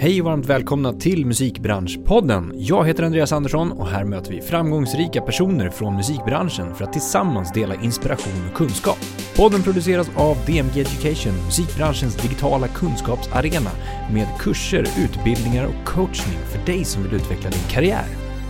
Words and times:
Hej 0.00 0.20
och 0.20 0.24
varmt 0.24 0.46
välkomna 0.46 0.92
till 0.92 1.26
Musikbranschpodden. 1.26 2.52
Jag 2.56 2.86
heter 2.86 3.02
Andreas 3.02 3.32
Andersson 3.32 3.72
och 3.72 3.86
här 3.88 4.04
möter 4.04 4.32
vi 4.32 4.40
framgångsrika 4.40 5.22
personer 5.22 5.70
från 5.70 5.96
musikbranschen 5.96 6.74
för 6.74 6.84
att 6.84 6.92
tillsammans 6.92 7.52
dela 7.52 7.74
inspiration 7.74 8.48
och 8.50 8.56
kunskap. 8.56 8.98
Podden 9.36 9.62
produceras 9.62 10.10
av 10.16 10.36
DMG 10.46 10.80
Education, 10.80 11.32
musikbranschens 11.44 12.16
digitala 12.16 12.68
kunskapsarena 12.68 13.70
med 14.12 14.26
kurser, 14.38 14.86
utbildningar 14.98 15.64
och 15.66 15.86
coachning 15.86 16.38
för 16.38 16.72
dig 16.72 16.84
som 16.84 17.02
vill 17.02 17.14
utveckla 17.14 17.50
din 17.50 17.68
karriär. 17.70 18.06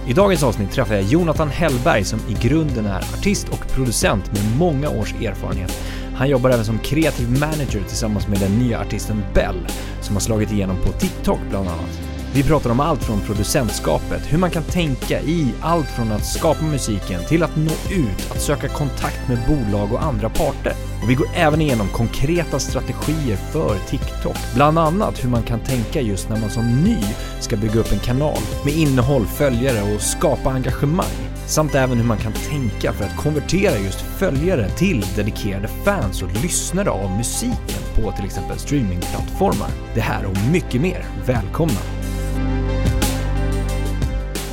I 0.09 0.12
dagens 0.12 0.43
avsnitt 0.43 0.71
träffar 0.71 0.95
jag 0.95 1.05
Jonathan 1.05 1.49
Hellberg 1.49 2.05
som 2.05 2.19
i 2.29 2.49
grunden 2.49 2.87
är 2.87 2.99
artist 2.99 3.49
och 3.49 3.69
producent 3.75 4.33
med 4.33 4.59
många 4.59 4.91
års 4.91 5.15
erfarenhet 5.15 5.73
han 6.19 6.29
jobbar 6.29 6.50
även 6.50 6.64
som 6.64 6.79
kreativ 6.79 7.30
manager 7.30 7.82
tillsammans 7.89 8.29
med 8.29 8.41
den 8.41 8.59
nya 8.59 8.80
artisten 8.80 9.23
Bell, 9.34 9.66
som 10.01 10.16
har 10.16 10.21
slagit 10.21 10.52
igenom 10.52 10.77
på 10.77 10.93
TikTok 10.93 11.39
bland 11.51 11.69
annat. 11.69 12.18
Vi 12.35 12.43
pratar 12.43 12.71
om 12.71 12.80
allt 12.80 13.05
från 13.05 13.21
producentskapet, 13.21 14.23
hur 14.33 14.39
man 14.39 14.51
kan 14.51 14.62
tänka 14.62 15.21
i 15.21 15.52
allt 15.61 15.87
från 15.87 16.12
att 16.12 16.27
skapa 16.27 16.62
musiken 16.62 17.25
till 17.29 17.43
att 17.43 17.57
nå 17.57 17.73
ut, 17.91 18.30
att 18.30 18.41
söka 18.41 18.69
kontakt 18.69 19.29
med 19.29 19.39
bolag 19.48 19.93
och 19.93 20.02
andra 20.02 20.29
parter. 20.29 20.73
Och 21.02 21.11
vi 21.11 21.15
går 21.15 21.27
även 21.35 21.61
igenom 21.61 21.88
konkreta 21.88 22.59
strategier 22.59 23.37
för 23.37 23.79
TikTok, 23.88 24.37
bland 24.55 24.79
annat 24.79 25.25
hur 25.25 25.30
man 25.30 25.43
kan 25.43 25.61
tänka 25.61 26.01
just 26.01 26.29
när 26.29 26.41
man 26.41 26.51
som 26.51 26.85
ny 26.85 26.99
ska 27.41 27.57
bygga 27.57 27.80
upp 27.80 27.93
en 27.93 27.99
kanal 27.99 28.38
med 28.65 28.74
innehåll, 28.74 29.27
följare 29.27 29.95
och 29.95 30.01
skapa 30.01 30.51
engagemang 30.51 31.29
samt 31.47 31.74
även 31.74 31.99
hur 31.99 32.05
man 32.05 32.19
kan 32.19 32.33
tänka 32.33 32.93
för 32.93 33.05
att 33.05 33.16
konvertera 33.16 33.79
just 33.79 34.01
följare 34.01 34.69
till 34.69 35.05
dedikerade 35.16 35.69
fans 35.69 36.23
och 36.23 36.43
lyssnare 36.43 36.91
av 36.91 37.10
musiken 37.16 37.83
på 37.95 38.13
till 38.13 38.24
exempel 38.24 38.59
streamingplattformar. 38.59 39.71
Det 39.95 40.01
här 40.01 40.27
och 40.27 40.37
mycket 40.52 40.80
mer. 40.80 41.05
Välkomna! 41.27 41.98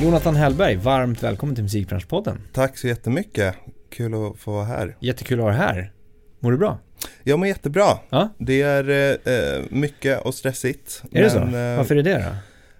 Jonathan 0.02 0.36
Hellberg, 0.36 0.76
varmt 0.76 1.22
välkommen 1.22 1.54
till 1.54 1.64
Musikbranschpodden. 1.64 2.40
Tack 2.52 2.78
så 2.78 2.88
jättemycket. 2.88 3.54
Kul 3.90 4.14
att 4.14 4.38
få 4.38 4.52
vara 4.52 4.64
här. 4.64 4.96
Jättekul 5.00 5.38
att 5.38 5.44
ha 5.44 5.50
dig 5.50 5.58
här. 5.58 5.92
Mår 6.40 6.52
du 6.52 6.58
bra? 6.58 6.78
Jag 7.22 7.38
mår 7.38 7.48
jättebra. 7.48 7.98
Ja? 8.10 8.28
Det 8.38 8.62
är 8.62 8.90
eh, 9.28 9.64
mycket 9.70 10.20
och 10.20 10.34
stressigt. 10.34 11.02
Är 11.02 11.08
men, 11.12 11.22
det 11.22 11.30
så? 11.30 11.38
Eh, 11.38 11.76
Varför 11.76 11.96
är 11.96 12.02
det 12.02 12.14
då? 12.14 12.36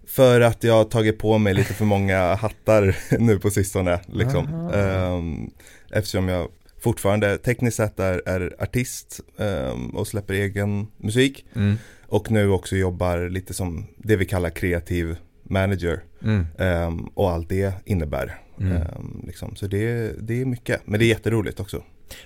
För 0.06 0.40
att 0.40 0.64
jag 0.64 0.74
har 0.74 0.84
tagit 0.84 1.18
på 1.18 1.38
mig 1.38 1.54
lite 1.54 1.74
för 1.74 1.84
många 1.84 2.34
hattar 2.40 2.96
nu 3.18 3.38
på 3.38 3.50
sistone. 3.50 4.00
Liksom. 4.06 4.70
Um, 4.74 5.50
eftersom 5.90 6.28
jag 6.28 6.48
fortfarande 6.80 7.38
tekniskt 7.38 7.76
sett 7.76 8.00
är, 8.00 8.22
är 8.26 8.56
artist 8.58 9.20
um, 9.36 9.90
och 9.90 10.08
släpper 10.08 10.34
egen 10.34 10.86
musik. 10.96 11.46
Mm. 11.54 11.76
Och 12.06 12.30
nu 12.30 12.50
också 12.50 12.76
jobbar 12.76 13.28
lite 13.28 13.54
som 13.54 13.86
det 13.96 14.16
vi 14.16 14.24
kallar 14.24 14.50
kreativ 14.50 15.16
manager. 15.42 16.02
Mm. 16.26 16.46
Um, 16.88 17.10
och 17.14 17.30
allt 17.30 17.48
det 17.48 17.74
innebär. 17.84 18.38
Mm. 18.60 18.82
Liksom. 19.26 19.56
Så 19.56 19.66
det, 19.66 20.12
det 20.20 20.40
är 20.40 20.44
mycket, 20.44 20.80
men 20.84 21.00
det 21.00 21.06
är 21.06 21.08
jätteroligt 21.08 21.60
också. 21.60 21.82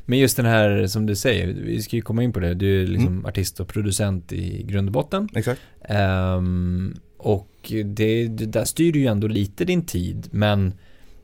Men 0.07 0.19
just 0.19 0.37
den 0.37 0.47
här 0.47 0.87
som 0.87 1.07
du 1.07 1.17
säger, 1.17 1.47
vi 1.47 1.83
ska 1.83 1.97
ju 1.97 2.03
komma 2.03 2.23
in 2.23 2.33
på 2.33 2.41
det, 2.41 2.55
du 2.55 2.83
är 2.83 2.87
liksom 2.87 3.13
mm. 3.13 3.27
artist 3.27 3.61
och 3.61 3.69
producent 3.69 4.33
i 4.33 4.63
grund 4.63 4.89
och 4.89 4.93
botten. 4.93 5.29
Exakt. 5.35 5.61
och 7.17 7.73
det, 7.85 8.29
det 8.29 8.47
där 8.47 8.65
styr 8.65 8.97
ju 8.97 9.07
ändå 9.07 9.27
lite 9.27 9.65
din 9.65 9.87
tid, 9.87 10.29
men 10.31 10.75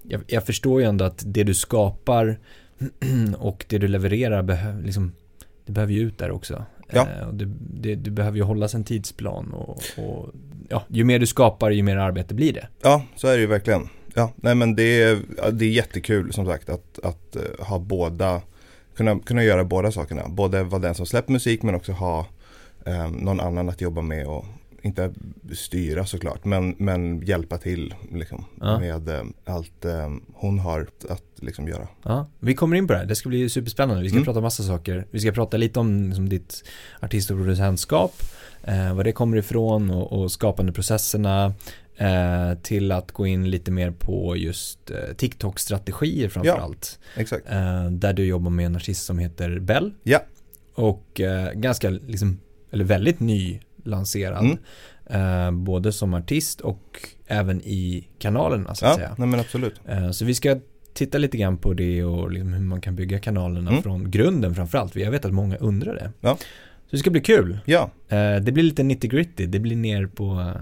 jag, 0.02 0.20
jag 0.26 0.46
förstår 0.46 0.80
ju 0.80 0.86
ändå 0.86 1.04
att 1.04 1.22
det 1.26 1.44
du 1.44 1.54
skapar 1.54 2.38
och 3.36 3.64
det 3.68 3.78
du 3.78 3.88
levererar, 3.88 4.42
behöv, 4.42 4.84
liksom, 4.84 5.12
det 5.66 5.72
behöver 5.72 5.92
ju 5.92 6.00
ut 6.00 6.18
där 6.18 6.30
också. 6.30 6.64
Ja. 6.90 7.08
Eh, 7.20 7.28
och 7.28 7.34
det, 7.34 7.94
det, 7.94 8.10
behöver 8.10 8.36
ju 8.36 8.42
hållas 8.42 8.74
en 8.74 8.84
tidsplan 8.84 9.52
och, 9.52 9.82
och, 9.96 10.30
ja, 10.68 10.84
ju 10.88 11.04
mer 11.04 11.18
du 11.18 11.26
skapar, 11.26 11.70
ju 11.70 11.82
mer 11.82 11.96
arbete 11.96 12.34
blir 12.34 12.52
det. 12.52 12.68
Ja, 12.82 13.02
så 13.16 13.28
är 13.28 13.34
det 13.34 13.40
ju 13.40 13.46
verkligen. 13.46 13.88
Ja, 14.14 14.32
nej 14.36 14.54
men 14.54 14.76
det 14.76 15.02
är, 15.02 15.18
det 15.52 15.64
är 15.64 15.70
jättekul 15.70 16.32
som 16.32 16.46
sagt 16.46 16.68
att, 16.68 16.98
att 17.02 17.36
eh, 17.36 17.66
ha 17.66 17.78
båda, 17.78 18.40
kunna, 18.96 19.18
kunna 19.18 19.44
göra 19.44 19.64
båda 19.64 19.92
sakerna. 19.92 20.28
Både 20.28 20.62
vara 20.62 20.82
den 20.82 20.94
som 20.94 21.06
släpper 21.06 21.32
musik 21.32 21.62
men 21.62 21.74
också 21.74 21.92
ha 21.92 22.26
eh, 22.86 23.10
någon 23.10 23.40
annan 23.40 23.68
att 23.68 23.80
jobba 23.80 24.02
med 24.02 24.26
och, 24.26 24.44
inte 24.86 25.12
styra 25.52 26.06
såklart, 26.06 26.44
men, 26.44 26.74
men 26.78 27.20
hjälpa 27.20 27.58
till 27.58 27.94
liksom, 28.12 28.44
ja. 28.60 28.78
med 28.78 29.08
eh, 29.08 29.22
allt 29.44 29.84
eh, 29.84 30.10
hon 30.34 30.58
har 30.58 30.86
att 31.08 31.24
liksom, 31.36 31.68
göra. 31.68 31.88
Ja, 32.02 32.26
vi 32.40 32.54
kommer 32.54 32.76
in 32.76 32.86
på 32.86 32.92
det 32.92 32.98
här, 32.98 33.06
det 33.06 33.16
ska 33.16 33.28
bli 33.28 33.48
superspännande. 33.48 34.02
Vi 34.02 34.08
ska 34.08 34.16
mm. 34.16 34.24
prata 34.24 34.40
massa 34.40 34.62
saker. 34.62 35.06
Vi 35.10 35.20
ska 35.20 35.32
prata 35.32 35.56
lite 35.56 35.80
om 35.80 36.06
liksom, 36.06 36.28
ditt 36.28 36.64
artist 37.00 37.30
och 37.30 37.36
producentskap, 37.36 38.14
eh, 38.64 38.94
var 38.94 39.04
det 39.04 39.12
kommer 39.12 39.36
ifrån 39.36 39.90
och, 39.90 40.12
och 40.12 40.32
skapandeprocesserna. 40.32 41.54
Eh, 41.98 42.58
till 42.62 42.92
att 42.92 43.12
gå 43.12 43.26
in 43.26 43.50
lite 43.50 43.70
mer 43.70 43.90
på 43.90 44.36
just 44.36 44.90
eh, 44.90 45.14
TikTok-strategier 45.16 46.28
framförallt. 46.28 46.98
Ja, 47.14 47.20
exakt. 47.20 47.50
Eh, 47.50 47.90
där 47.90 48.12
du 48.12 48.24
jobbar 48.24 48.50
med 48.50 48.66
en 48.66 48.76
artist 48.76 49.04
som 49.04 49.18
heter 49.18 49.58
Bell. 49.58 49.92
Ja. 50.02 50.22
Och 50.74 51.20
ganska, 51.54 51.90
liksom, 51.90 52.40
eller 52.70 52.84
väldigt 52.84 53.20
ny 53.20 53.60
lanserad. 53.86 54.44
Mm. 54.44 54.58
Eh, 55.10 55.50
både 55.50 55.92
som 55.92 56.14
artist 56.14 56.60
och 56.60 57.08
även 57.26 57.60
i 57.60 58.08
kanalerna 58.18 58.74
så 58.74 58.86
att 58.86 58.90
ja, 58.90 58.96
säga. 58.96 59.14
Nej, 59.18 59.28
men 59.28 59.40
absolut. 59.40 59.80
Eh, 59.86 60.10
så 60.10 60.24
vi 60.24 60.34
ska 60.34 60.60
titta 60.94 61.18
lite 61.18 61.36
grann 61.36 61.58
på 61.58 61.74
det 61.74 62.04
och 62.04 62.30
liksom 62.30 62.52
hur 62.52 62.64
man 62.64 62.80
kan 62.80 62.96
bygga 62.96 63.18
kanalerna 63.18 63.70
mm. 63.70 63.82
från 63.82 64.10
grunden 64.10 64.54
framförallt. 64.54 64.96
Jag 64.96 65.10
vet 65.10 65.24
att 65.24 65.32
många 65.32 65.56
undrar 65.56 65.94
det. 65.94 66.10
Ja. 66.20 66.36
Så 66.86 66.90
det 66.90 66.98
ska 66.98 67.10
bli 67.10 67.20
kul. 67.20 67.58
Ja. 67.64 67.90
Eh, 68.08 68.36
det 68.36 68.52
blir 68.52 68.62
lite 68.62 68.82
nitty 68.82 69.08
gritty. 69.08 69.46
Det 69.46 69.58
blir 69.58 69.76
ner 69.76 70.06
på 70.06 70.52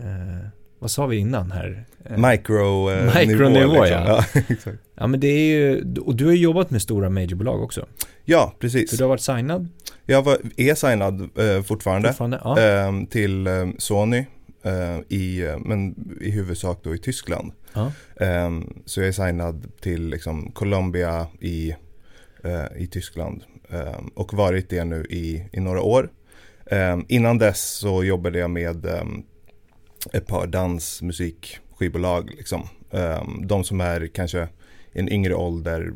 eh, 0.00 0.48
vad 0.78 0.90
sa 0.90 1.06
vi 1.06 1.16
innan 1.16 1.50
här? 1.50 1.84
Eh, 2.04 2.30
Micro, 2.30 2.90
eh, 2.90 3.18
Micronivå 3.18 3.84
liksom. 3.84 4.02
ja. 4.06 4.24
ja, 4.34 4.40
exakt. 4.48 4.78
ja 4.94 5.06
men 5.06 5.20
det 5.20 5.26
är 5.26 5.46
ju, 5.46 5.84
och 6.00 6.16
du 6.16 6.24
har 6.24 6.32
ju 6.32 6.38
jobbat 6.38 6.70
med 6.70 6.82
stora 6.82 7.10
majorbolag 7.10 7.62
också. 7.62 7.86
Ja, 8.24 8.54
precis. 8.58 8.90
Så 8.90 8.96
du 8.96 9.04
har 9.04 9.08
varit 9.08 9.20
signad? 9.20 9.68
Jag 10.06 10.22
var, 10.22 10.38
är 10.56 10.74
signad 10.74 11.20
eh, 11.20 11.62
fortfarande, 11.62 12.08
fortfarande 12.08 12.40
ja. 12.44 12.60
eh, 12.60 13.08
till 13.10 13.46
eh, 13.46 13.68
Sony 13.78 14.26
eh, 14.62 14.98
i, 15.08 15.54
men 15.64 15.94
i 16.20 16.30
huvudsak 16.30 16.80
då 16.82 16.94
i 16.94 16.98
Tyskland. 16.98 17.52
Ja. 17.72 17.92
Så 18.84 19.00
jag 19.00 19.08
är 19.08 19.12
signad 19.12 19.72
till 19.80 20.08
liksom, 20.08 20.52
Colombia 20.52 21.26
i, 21.40 21.74
i 22.76 22.86
Tyskland 22.86 23.42
och 24.14 24.34
varit 24.34 24.70
det 24.70 24.84
nu 24.84 25.06
i, 25.10 25.48
i 25.52 25.60
några 25.60 25.80
år. 25.80 26.10
Innan 27.08 27.38
dess 27.38 27.70
så 27.70 28.04
jobbade 28.04 28.38
jag 28.38 28.50
med 28.50 28.86
ett 30.12 30.26
par 30.26 30.46
dansmusikskivbolag. 30.46 32.30
Liksom. 32.36 32.68
de 33.46 33.64
som 33.64 33.80
är 33.80 34.06
kanske 34.06 34.48
en 34.92 35.12
yngre 35.12 35.34
ålder 35.34 35.92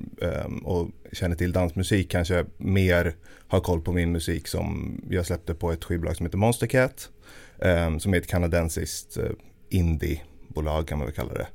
och 0.65 0.89
känner 1.13 1.37
till 1.37 1.53
dansmusik 1.53 2.11
kanske 2.11 2.45
mer 2.57 3.17
har 3.49 3.61
koll 3.61 3.81
på 3.81 3.93
min 3.93 4.13
musik 4.13 4.49
som 4.49 5.01
jag 5.11 5.27
släppte 5.27 5.55
på 5.55 5.73
ett 5.73 5.85
skivbolag 5.85 6.17
som 6.17 6.27
heter 6.27 6.39
Monstercat. 6.39 7.11
Um, 7.63 8.01
som 8.01 8.15
är 8.15 8.19
ett 8.19 8.27
kanadensiskt 8.27 9.19
uh, 9.19 9.31
indiebolag 9.69 10.89
kan 10.89 10.99
man 10.99 11.07
väl 11.07 11.15
kalla 11.15 11.33
det. 11.35 11.47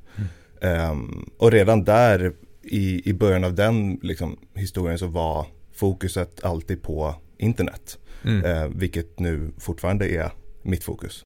Mm. 0.60 1.30
Och 1.36 1.52
redan 1.52 1.84
där 1.84 2.32
i, 2.62 3.10
i 3.10 3.12
början 3.12 3.44
av 3.44 3.54
den 3.54 4.00
liksom, 4.02 4.38
historien 4.54 4.98
så 4.98 5.06
var 5.06 5.46
fokuset 5.72 6.44
alltid 6.44 6.82
på 6.82 7.14
internet. 7.38 7.98
Mm. 8.24 8.44
Uh, 8.44 8.76
vilket 8.76 9.18
nu 9.18 9.52
fortfarande 9.58 10.08
är 10.08 10.30
mitt 10.62 10.84
fokus. 10.84 11.22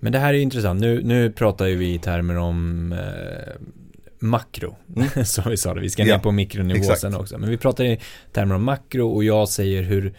Men 0.00 0.12
det 0.12 0.18
här 0.18 0.34
är 0.34 0.38
intressant. 0.38 0.80
Nu, 0.80 1.02
nu 1.02 1.32
pratar 1.32 1.66
ju 1.66 1.76
vi 1.76 1.94
i 1.94 1.98
termer 1.98 2.36
om 2.36 2.92
eh, 2.92 3.52
makro, 4.18 4.76
mm. 4.96 5.08
som 5.24 5.50
vi 5.50 5.56
sa 5.56 5.74
det. 5.74 5.80
Vi 5.80 5.90
ska 5.90 6.04
ner 6.04 6.10
ja, 6.10 6.18
på 6.18 6.32
mikronivå 6.32 6.78
exakt. 6.78 7.00
sen 7.00 7.14
också. 7.14 7.38
Men 7.38 7.50
vi 7.50 7.56
pratar 7.56 7.84
i 7.84 8.00
termer 8.32 8.54
om 8.54 8.64
makro 8.64 9.08
och 9.08 9.24
jag 9.24 9.48
säger 9.48 9.82
hur 9.82 10.14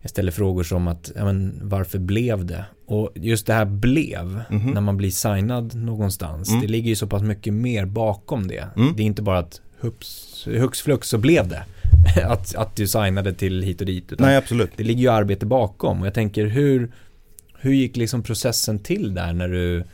jag 0.00 0.10
ställer 0.10 0.32
frågor 0.32 0.62
som 0.62 0.88
att, 0.88 1.12
ja 1.16 1.24
men 1.24 1.60
varför 1.62 1.98
blev 1.98 2.46
det? 2.46 2.64
Och 2.86 3.10
just 3.14 3.46
det 3.46 3.54
här 3.54 3.64
blev, 3.64 4.42
mm 4.50 4.72
när 4.72 4.80
man 4.80 4.96
blir 4.96 5.10
signad 5.10 5.74
någonstans, 5.74 6.48
mm. 6.48 6.60
det 6.60 6.68
ligger 6.68 6.88
ju 6.88 6.96
så 6.96 7.06
pass 7.06 7.22
mycket 7.22 7.54
mer 7.54 7.86
bakom 7.86 8.48
det. 8.48 8.66
Mm. 8.76 8.96
Det 8.96 9.02
är 9.02 9.06
inte 9.06 9.22
bara 9.22 9.38
att 9.38 9.60
hux 10.44 10.80
flux 10.82 11.08
så 11.08 11.18
blev 11.18 11.48
det. 11.48 11.64
att, 12.24 12.54
att 12.54 12.76
du 12.76 12.86
signade 12.86 13.32
till 13.32 13.62
hit 13.62 13.80
och 13.80 13.86
dit. 13.86 14.12
Nej, 14.18 14.36
absolut. 14.36 14.70
Det 14.76 14.84
ligger 14.84 15.02
ju 15.02 15.08
arbete 15.08 15.46
bakom 15.46 16.00
och 16.00 16.06
jag 16.06 16.14
tänker 16.14 16.46
hur, 16.46 16.92
hur 17.62 17.72
gick 17.72 17.96
liksom 17.96 18.22
processen 18.22 18.78
till 18.78 19.14
där 19.14 19.32
när 19.32 19.48
du, 19.48 19.84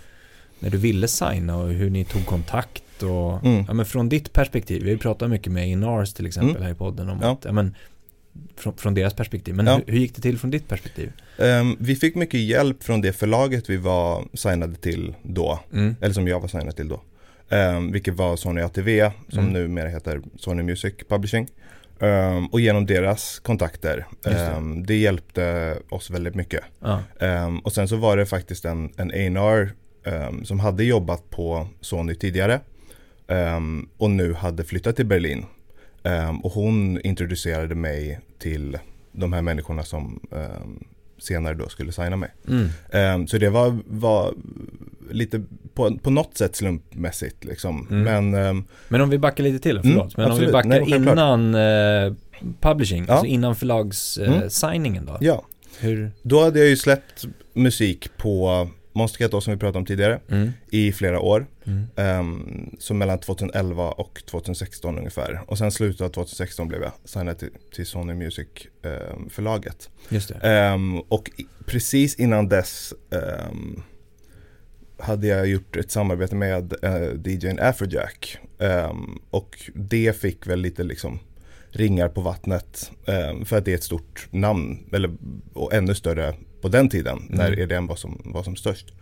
när 0.58 0.70
du 0.70 0.78
ville 0.78 1.08
signa 1.08 1.56
och 1.56 1.68
hur 1.68 1.90
ni 1.90 2.04
tog 2.04 2.26
kontakt 2.26 3.02
och 3.02 3.46
mm. 3.46 3.64
ja, 3.68 3.74
men 3.74 3.86
från 3.86 4.08
ditt 4.08 4.32
perspektiv, 4.32 4.82
vi 4.82 4.88
har 4.88 4.92
ju 4.92 4.98
pratat 4.98 5.30
mycket 5.30 5.52
med 5.52 5.68
Inars 5.68 6.12
till 6.12 6.26
exempel 6.26 6.50
mm. 6.50 6.62
här 6.62 6.72
i 6.72 6.74
podden 6.74 7.08
om 7.08 7.18
ja. 7.22 7.32
att, 7.32 7.44
ja, 7.44 7.52
men, 7.52 7.74
från, 8.56 8.76
från 8.76 8.94
deras 8.94 9.14
perspektiv, 9.14 9.54
men 9.54 9.66
ja. 9.66 9.80
hur, 9.86 9.92
hur, 9.92 10.00
gick 10.00 10.14
det 10.14 10.22
till 10.22 10.38
från 10.38 10.50
ditt 10.50 10.68
perspektiv? 10.68 11.12
Um, 11.38 11.76
vi 11.80 11.96
fick 11.96 12.14
mycket 12.14 12.40
hjälp 12.40 12.82
från 12.82 13.00
det 13.00 13.12
förlaget 13.12 13.70
vi 13.70 13.76
var 13.76 14.24
signade 14.34 14.74
till 14.74 15.14
då, 15.22 15.60
mm. 15.72 15.96
eller 16.00 16.14
som 16.14 16.28
jag 16.28 16.40
var 16.40 16.48
signad 16.48 16.76
till 16.76 16.88
då. 16.88 17.02
Um, 17.50 17.92
vilket 17.92 18.14
var 18.14 18.36
Sony 18.36 18.60
ATV, 18.60 19.10
som 19.28 19.38
mm. 19.38 19.52
numera 19.52 19.88
heter 19.88 20.22
Sony 20.36 20.62
Music 20.62 20.94
Publishing. 21.08 21.48
Um, 22.00 22.46
och 22.46 22.60
genom 22.60 22.86
deras 22.86 23.38
kontakter. 23.38 24.06
Det. 24.22 24.52
Um, 24.56 24.86
det 24.86 24.96
hjälpte 24.96 25.76
oss 25.88 26.10
väldigt 26.10 26.34
mycket. 26.34 26.64
Ja. 26.80 27.02
Um, 27.20 27.58
och 27.58 27.72
sen 27.72 27.88
så 27.88 27.96
var 27.96 28.16
det 28.16 28.26
faktiskt 28.26 28.64
en, 28.64 28.92
en 28.96 29.36
A&R 29.36 29.72
um, 30.04 30.44
som 30.44 30.60
hade 30.60 30.84
jobbat 30.84 31.30
på 31.30 31.68
Sony 31.80 32.14
tidigare. 32.14 32.60
och 33.96 34.10
nu 34.10 34.34
hade 34.34 34.64
flyttat 34.64 34.96
till 34.96 35.06
Berlin. 35.06 35.46
Och 36.42 36.52
hon 36.52 37.00
introducerade 37.00 37.74
mig 37.74 38.20
till 38.38 38.78
de 39.12 39.32
här 39.32 39.42
människorna 39.42 39.82
som 39.82 40.20
senare 41.18 41.54
då 41.54 41.68
skulle 41.68 41.92
signa 41.92 42.16
mig. 42.16 42.30
Mm. 42.92 43.26
Så 43.26 43.38
det 43.38 43.50
var, 43.50 43.78
var 43.86 44.34
lite 45.10 45.42
på, 45.74 45.98
på 45.98 46.10
något 46.10 46.36
sätt 46.36 46.56
slumpmässigt 46.56 47.44
liksom. 47.44 47.86
Mm. 47.90 48.02
Men 48.30 48.46
um, 48.46 48.64
Men 48.88 49.00
om 49.00 49.10
vi 49.10 49.18
backar 49.18 49.44
lite 49.44 49.58
till, 49.58 49.76
Mm, 49.76 49.82
förlåt. 49.82 50.16
Men 50.16 50.24
om 50.26 50.30
vi 50.30 50.34
absolut. 50.46 50.52
backar 50.52 50.68
Nej, 50.68 50.94
innan 51.10 51.54
eh, 51.54 52.14
publishing, 52.60 53.04
Ja. 53.08 53.12
alltså 53.12 53.26
innan 53.26 53.56
förlagssigningen 53.56 55.02
Mm. 55.02 55.14
eh, 55.14 55.20
då. 55.20 55.26
ja, 55.26 55.44
Hur? 55.80 56.10
då 56.22 56.40
hade 56.44 56.58
jag 56.58 56.68
ju 56.68 56.76
släppt 56.76 57.24
musik 57.52 58.10
på 58.16 58.68
Monster 58.92 59.18
Cat 59.18 59.30
då, 59.30 59.40
som 59.40 59.52
vi 59.52 59.58
pratade 59.58 59.78
om 59.78 59.86
tidigare 59.86 60.20
Mm. 60.30 60.50
i 60.70 60.92
flera 60.92 61.20
år. 61.20 61.46
Mm. 61.64 62.18
Um, 62.20 62.76
så 62.78 62.94
mellan 62.94 63.18
2011 63.18 63.90
och 63.90 64.22
2016 64.30 64.98
ungefär. 64.98 65.40
Och 65.46 65.58
sen 65.58 65.70
slutet 65.72 66.00
av 66.00 66.08
2016 66.08 66.68
blev 66.68 66.82
jag 66.82 66.92
signad 67.04 67.38
till, 67.38 67.48
till 67.74 67.86
Sony 67.86 68.14
Music 68.14 68.48
um, 68.82 69.28
förlaget. 69.30 69.90
Just 70.08 70.28
det. 70.28 70.34
Ehm, 70.34 71.00
och 71.00 71.30
i, 71.36 71.46
precis 71.66 72.14
innan 72.14 72.48
dess 72.48 72.94
ehm, 73.10 73.82
hade 74.98 75.26
jag 75.26 75.46
gjort 75.46 75.76
ett 75.76 75.90
samarbete 75.90 76.34
med 76.34 76.74
uh, 76.84 77.32
DJn 77.32 77.58
Afrojack. 77.60 78.38
Ehm, 78.58 79.18
och 79.30 79.70
det 79.74 80.16
fick 80.20 80.46
väl 80.46 80.60
lite 80.60 80.82
liksom 80.84 81.18
ringar 81.70 82.08
på 82.08 82.20
vattnet. 82.20 82.90
ehm, 83.06 83.44
för 83.44 83.58
att 83.58 83.64
det 83.64 83.70
är 83.70 83.74
ett 83.74 83.84
stort 83.84 84.28
namn. 84.30 84.78
Eller, 84.92 85.10
och 85.52 85.74
ännu 85.74 85.94
större 85.94 86.34
på 86.60 86.68
den 86.68 86.88
tiden 86.88 87.22
när 87.28 87.52
Mm. 87.52 87.60
EDM 87.60 87.86
var 87.86 87.96
som, 87.96 88.22
var 88.24 88.42
som 88.42 88.56
störst. 88.56 88.92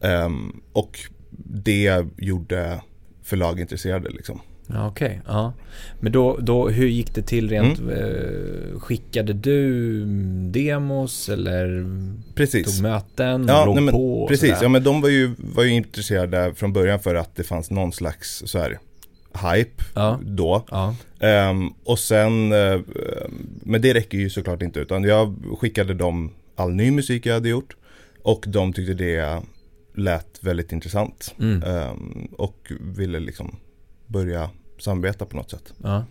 Ehm, 0.00 0.60
och 0.72 0.98
det 1.44 2.04
gjorde 2.16 2.80
förlag 3.22 3.60
intresserade 3.60 4.10
liksom. 4.10 4.40
Ja, 4.70 4.88
Okej, 4.88 5.20
ja. 5.26 5.52
Men 6.00 6.12
då, 6.12 6.36
då, 6.40 6.68
hur 6.68 6.86
gick 6.86 7.14
det 7.14 7.22
till 7.22 7.48
rent, 7.50 7.78
Mm. 7.78 7.90
eh, 7.94 8.78
skickade 8.78 9.32
du 9.32 10.04
demos 10.50 11.28
eller 11.28 11.86
Precis. 12.34 12.74
tog 12.76 12.82
möten, 12.82 13.46
Ja, 13.48 13.64
låg 13.64 13.74
nej, 13.74 13.84
men 13.84 13.94
på 13.94 14.22
och 14.22 14.28
Precis, 14.28 14.48
sådär? 14.48 14.62
ja 14.62 14.68
men 14.68 14.84
de 14.84 15.00
var 15.00 15.08
ju, 15.08 15.30
var 15.38 15.64
ju 15.64 15.70
intresserade 15.70 16.54
från 16.54 16.72
början 16.72 17.00
för 17.00 17.14
att 17.14 17.36
det 17.36 17.42
fanns 17.44 17.70
någon 17.70 17.92
slags 17.92 18.42
så 18.46 18.58
här 18.58 18.78
hype 19.54 19.84
Ja. 19.94 20.20
då. 20.22 20.64
Ja, 20.70 20.94
Ehm, 21.20 21.68
och 21.84 21.98
sen, 21.98 22.52
eh, 22.52 22.80
men 23.62 23.82
det 23.82 23.94
räcker 23.94 24.18
ju 24.18 24.30
såklart 24.30 24.62
inte 24.62 24.80
utan 24.80 25.04
jag 25.04 25.34
skickade 25.60 25.94
dem 25.94 26.30
all 26.56 26.70
ny 26.74 26.90
musik 26.90 27.26
jag 27.26 27.34
hade 27.34 27.48
gjort 27.48 27.76
och 28.22 28.44
de 28.48 28.72
tyckte 28.72 28.94
det 28.94 29.40
lät 29.94 30.38
väldigt 30.40 30.72
intressant 30.72 31.34
mm. 31.40 31.62
Ehm, 31.62 32.28
och 32.32 32.72
ville 32.80 33.18
liksom 33.20 33.56
börja 34.08 34.50
samarbeta 34.78 35.26
på 35.26 35.36
något 35.36 35.50
sätt. 35.50 35.72
ja. 35.82 36.04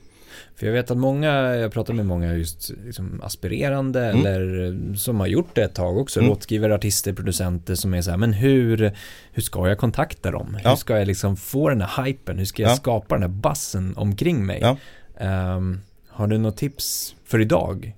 För 0.55 0.65
jag 0.65 0.73
vet 0.73 0.91
att 0.91 0.97
många, 0.97 1.31
jag 1.55 1.71
pratar 1.71 1.93
med 1.93 2.05
många 2.05 2.33
just 2.33 2.69
liksom 2.85 3.21
aspirerande 3.23 4.05
Mm. 4.05 4.25
eller 4.25 4.65
eh, 4.89 4.93
som 4.95 5.19
har 5.19 5.27
gjort 5.27 5.49
det 5.55 5.63
ett 5.63 5.75
tag 5.75 5.97
också, 5.97 6.19
Mm. 6.19 6.29
låtskrivare, 6.29 6.75
artister, 6.75 7.13
producenter 7.13 7.75
som 7.75 7.93
är 7.93 8.01
så 8.01 8.09
här, 8.11 8.17
men 8.17 8.33
hur, 8.33 8.91
hur 9.31 9.41
ska 9.41 9.67
jag 9.69 9.77
kontakta 9.77 10.31
dem? 10.31 10.55
Hur 10.55 10.69
Ja. 10.69 10.75
ska 10.75 10.97
jag 10.97 11.07
liksom 11.07 11.37
få 11.37 11.69
den 11.69 11.81
här 11.81 12.03
hypen? 12.05 12.37
Hur 12.37 12.45
ska 12.45 12.63
jag 12.63 12.71
Ja. 12.71 12.75
skapa 12.75 13.15
den 13.15 13.21
här 13.21 13.29
bassen 13.29 13.93
omkring 13.97 14.45
mig? 14.45 14.59
Ja. 14.61 14.77
Ehm, 15.19 15.79
har 16.09 16.27
du 16.27 16.37
något 16.37 16.57
tips 16.57 17.15
för 17.25 17.41
idag? 17.41 17.93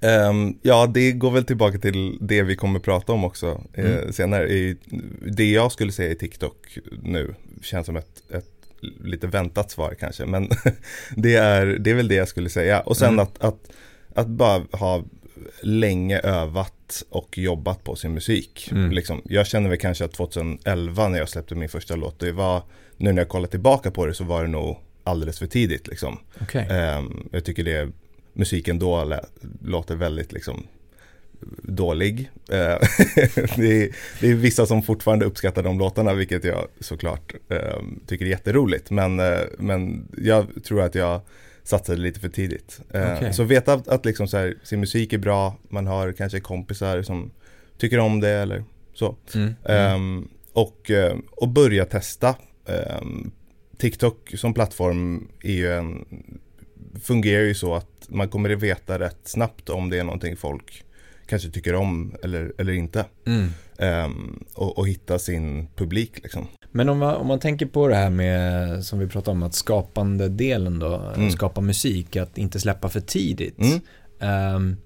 Ehm, 0.00 0.58
ja, 0.62 0.86
det 0.86 1.12
går 1.12 1.30
väl 1.30 1.44
tillbaka 1.44 1.78
till 1.78 2.18
det 2.20 2.42
vi 2.42 2.56
kommer 2.56 2.78
prata 2.80 3.12
om 3.12 3.24
också 3.24 3.60
eh, 3.74 3.84
Mm. 3.98 4.12
senare. 4.12 4.48
I, 4.48 4.76
det 5.32 5.50
jag 5.50 5.72
skulle 5.72 5.92
säga 5.92 6.10
i 6.10 6.14
TikTok 6.14 6.78
nu 7.02 7.34
känns 7.62 7.86
som 7.86 7.96
ett, 7.96 8.22
ett 8.32 8.57
lite 8.80 9.26
väntat 9.26 9.70
svar 9.70 9.96
kanske. 10.00 10.26
Men 10.26 10.48
det, 11.16 11.34
är, 11.34 11.66
det 11.66 11.90
är 11.90 11.94
väl 11.94 12.08
det 12.08 12.14
jag 12.14 12.28
skulle 12.28 12.48
säga. 12.50 12.80
Och 12.80 12.96
sen 12.96 13.08
Mm. 13.08 13.18
att, 13.18 13.42
att, 13.44 13.70
att 14.14 14.26
bara 14.26 14.62
ha 14.72 15.04
länge 15.62 16.18
övat 16.18 17.02
och 17.10 17.38
jobbat 17.38 17.84
på 17.84 17.96
sin 17.96 18.14
musik. 18.14 18.68
Mm. 18.72 18.90
Liksom, 18.90 19.22
jag 19.24 19.46
känner 19.46 19.68
väl 19.68 19.78
kanske 19.78 20.04
att 20.04 20.12
2011 20.12 21.08
när 21.08 21.18
jag 21.18 21.28
släppte 21.28 21.54
min 21.54 21.68
första 21.68 21.96
låt, 21.96 22.18
det 22.18 22.32
var, 22.32 22.62
nu 22.96 23.12
när 23.12 23.20
jag 23.22 23.28
kollar 23.28 23.48
tillbaka 23.48 23.90
på 23.90 24.06
det 24.06 24.14
så 24.14 24.24
var 24.24 24.42
det 24.42 24.48
nog 24.48 24.78
alldeles 25.04 25.38
för 25.38 25.46
tidigt 25.46 25.86
liksom. 25.88 26.18
Okej. 26.40 26.66
Ehm, 26.70 27.28
jag 27.32 27.44
tycker 27.44 27.64
det, 27.64 27.88
musiken 28.32 28.78
då 28.78 29.20
låter 29.64 29.96
väldigt 29.96 30.32
liksom 30.32 30.66
dålig. 31.62 32.30
Eh, 32.48 32.56
det, 33.56 33.82
är, 33.82 33.96
det 34.20 34.30
är 34.30 34.34
vissa 34.34 34.66
som 34.66 34.82
fortfarande 34.82 35.24
uppskattar 35.24 35.62
de 35.62 35.78
låtarna, 35.78 36.14
vilket 36.14 36.44
jag 36.44 36.68
såklart 36.80 37.34
ehm, 37.48 38.00
tycker 38.06 38.24
är 38.24 38.30
jätteroligt. 38.30 38.90
Men, 38.90 39.20
eh, 39.20 39.40
men 39.58 40.08
jag 40.16 40.46
tror 40.64 40.82
att 40.82 40.94
jag 40.94 41.20
satsade 41.62 41.98
lite 41.98 42.20
för 42.20 42.28
tidigt. 42.28 42.80
Eh, 42.90 43.14
Okej. 43.16 43.32
Så 43.32 43.44
veta 43.44 43.72
att, 43.72 43.88
att 43.88 44.04
liksom 44.04 44.28
så 44.28 44.36
här, 44.36 44.54
sin 44.62 44.80
musik 44.80 45.12
är 45.12 45.18
bra, 45.18 45.56
man 45.68 45.86
har 45.86 46.12
kanske 46.12 46.40
kompisar 46.40 47.02
som 47.02 47.30
tycker 47.78 47.98
om 47.98 48.20
det 48.20 48.30
eller 48.30 48.64
så. 48.94 49.16
Mm. 49.34 49.54
Ehm, 49.64 50.28
och, 50.52 50.90
eh, 50.90 51.16
och 51.30 51.48
börja 51.48 51.84
testa. 51.84 52.34
Ehm, 52.66 53.30
TikTok 53.78 54.32
som 54.36 54.54
plattform 54.54 55.28
är 55.42 55.52
ju 55.52 55.72
en, 55.72 56.04
fungerar 57.02 57.42
ju 57.42 57.54
så 57.54 57.74
att 57.74 58.06
man 58.08 58.28
kommer 58.28 58.50
att 58.50 58.62
veta 58.62 58.98
rätt 58.98 59.20
snabbt 59.24 59.68
om 59.68 59.90
det 59.90 59.98
är 59.98 60.04
någonting 60.04 60.36
folk 60.36 60.84
kanske 61.28 61.50
tycker 61.50 61.74
om 61.74 62.14
eller, 62.22 62.52
eller 62.58 62.72
inte. 62.72 63.04
Mm. 63.26 63.48
Ehm, 63.78 64.44
och, 64.54 64.78
och 64.78 64.88
hitta 64.88 65.18
sin 65.18 65.68
publik 65.76 66.22
liksom. 66.22 66.46
Men 66.72 66.88
om 66.88 66.98
man, 66.98 67.16
om 67.16 67.26
man 67.26 67.40
tänker 67.40 67.66
på 67.66 67.88
det 67.88 67.94
här 67.94 68.10
med, 68.10 68.84
som 68.84 68.98
vi 68.98 69.06
pratade 69.06 69.30
om, 69.30 69.42
att 69.42 69.54
skapande 69.54 70.28
delen 70.28 70.78
då, 70.78 71.12
Mm. 71.16 71.30
skapa 71.30 71.60
musik, 71.60 72.16
att 72.16 72.38
inte 72.38 72.60
släppa 72.60 72.88
för 72.88 73.00
tidigt. 73.00 73.58
Mm. 73.58 73.80
Ehm, 74.20 74.76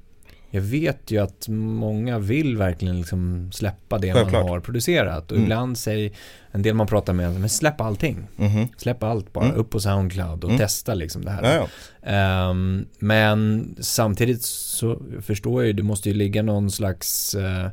jag 0.54 0.62
vet 0.62 1.10
ju 1.10 1.18
att 1.22 1.48
många 1.48 2.18
vill 2.18 2.56
verkligen 2.56 2.98
liksom 2.98 3.50
släppa 3.52 3.98
det 3.98 4.12
Självklart. 4.12 4.42
man 4.42 4.50
har 4.52 4.60
producerat. 4.60 5.30
Och 5.30 5.36
Mm. 5.36 5.44
ibland 5.44 5.78
säger 5.78 6.12
en 6.50 6.62
del 6.62 6.74
man 6.74 6.86
pratar 6.86 7.12
med, 7.12 7.40
men 7.40 7.48
släpp 7.48 7.80
allting. 7.80 8.26
Mhm. 8.36 8.68
Släpp 8.76 9.02
allt 9.02 9.32
bara, 9.32 9.44
Mm. 9.44 9.56
upp 9.56 9.70
på 9.70 9.80
Soundcloud 9.80 10.44
och 10.44 10.50
Mm. 10.50 10.58
testa 10.58 10.94
liksom 10.94 11.24
det 11.24 11.30
här. 11.30 11.68
Ehm, 12.02 12.86
men 12.98 13.74
samtidigt 13.80 14.42
så 14.42 15.02
förstår 15.20 15.62
jag 15.62 15.66
ju, 15.66 15.72
det 15.72 15.82
måste 15.82 16.08
ju 16.08 16.14
ligga 16.14 16.42
någon 16.42 16.70
slags 16.70 17.34
eh, 17.34 17.68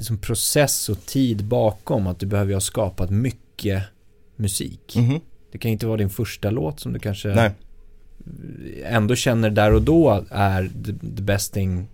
som 0.00 0.18
process 0.18 0.88
och 0.88 1.06
tid 1.06 1.44
bakom 1.44 2.06
att 2.06 2.20
du 2.20 2.26
behöver 2.26 2.48
ju 2.50 2.54
ha 2.56 2.60
skapat 2.60 3.10
mycket 3.10 3.82
musik. 4.36 4.94
Mhm. 4.96 5.20
Det 5.52 5.58
kan 5.58 5.68
ju 5.68 5.72
inte 5.72 5.86
vara 5.86 5.96
din 5.96 6.10
första 6.10 6.50
låt 6.50 6.80
som 6.80 6.92
du 6.92 6.98
kanske 6.98 7.28
Nej, 7.28 7.50
ändå 8.84 9.14
känner 9.14 9.50
där 9.50 9.72
och 9.72 9.82
då 9.82 10.24
är 10.30 10.70
the, 10.84 11.16
the 11.16 11.22
best 11.22 11.54
thing 11.54 11.88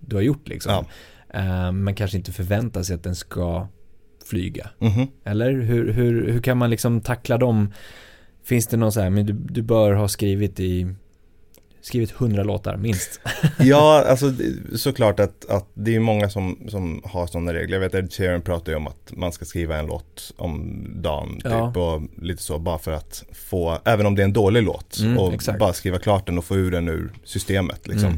du 0.00 0.16
har 0.16 0.22
gjort 0.22 0.48
liksom. 0.48 0.72
Ja. 0.72 0.86
Ehm, 1.38 1.84
men 1.84 1.94
kanske 1.94 2.16
inte 2.16 2.32
förväntar 2.32 2.82
sig 2.82 2.94
att 2.94 3.02
den 3.02 3.16
ska 3.16 3.68
flyga. 4.24 4.70
Mhm. 4.78 5.06
Eller 5.24 5.52
hur, 5.52 5.92
hur, 5.92 6.28
hur 6.32 6.40
kan 6.40 6.58
man 6.58 6.70
liksom 6.70 7.00
tackla 7.00 7.38
dem? 7.38 7.72
Finns 8.44 8.66
det 8.66 8.76
någon 8.76 8.92
så 8.92 9.00
här, 9.00 9.10
men 9.10 9.26
du, 9.26 9.32
du 9.32 9.62
bör 9.62 9.92
ha 9.92 10.08
skrivit 10.08 10.60
i 10.60 10.94
skrivit 11.82 12.10
hundra 12.10 12.42
låtar 12.42 12.76
minst. 12.76 13.20
Ja, 13.58 14.04
alltså 14.08 14.32
såklart 14.76 15.20
att, 15.20 15.50
att 15.50 15.68
det 15.74 15.96
är 15.96 16.00
många 16.00 16.30
som, 16.30 16.58
som 16.68 17.00
har 17.04 17.26
sådana 17.26 17.54
regler. 17.54 17.76
Jag 17.76 17.80
vet 17.80 17.94
att 17.94 18.04
Ed 18.04 18.12
Sheeran 18.12 18.42
pratar 18.42 18.72
ju 18.72 18.76
om 18.76 18.86
att 18.86 19.12
man 19.16 19.32
ska 19.32 19.44
skriva 19.44 19.76
en 19.78 19.86
låt 19.86 20.32
om 20.36 20.84
dagen 21.02 21.34
typ 21.34 21.44
Ja. 21.44 21.72
och 21.76 22.02
lite 22.22 22.42
så 22.42 22.58
bara 22.58 22.78
för 22.78 22.92
att 22.92 23.24
få, 23.32 23.78
även 23.84 24.06
om 24.06 24.14
det 24.14 24.22
är 24.22 24.24
en 24.24 24.32
dålig 24.32 24.62
låt 24.62 24.98
Mm, 25.00 25.18
och 25.18 25.34
exakt. 25.34 25.58
bara 25.58 25.72
skriva 25.72 25.98
klart 25.98 26.26
den 26.26 26.38
och 26.38 26.44
få 26.44 26.56
ur 26.56 26.70
den 26.70 26.88
ur 26.88 27.12
systemet 27.24 27.86
liksom. 27.88 28.08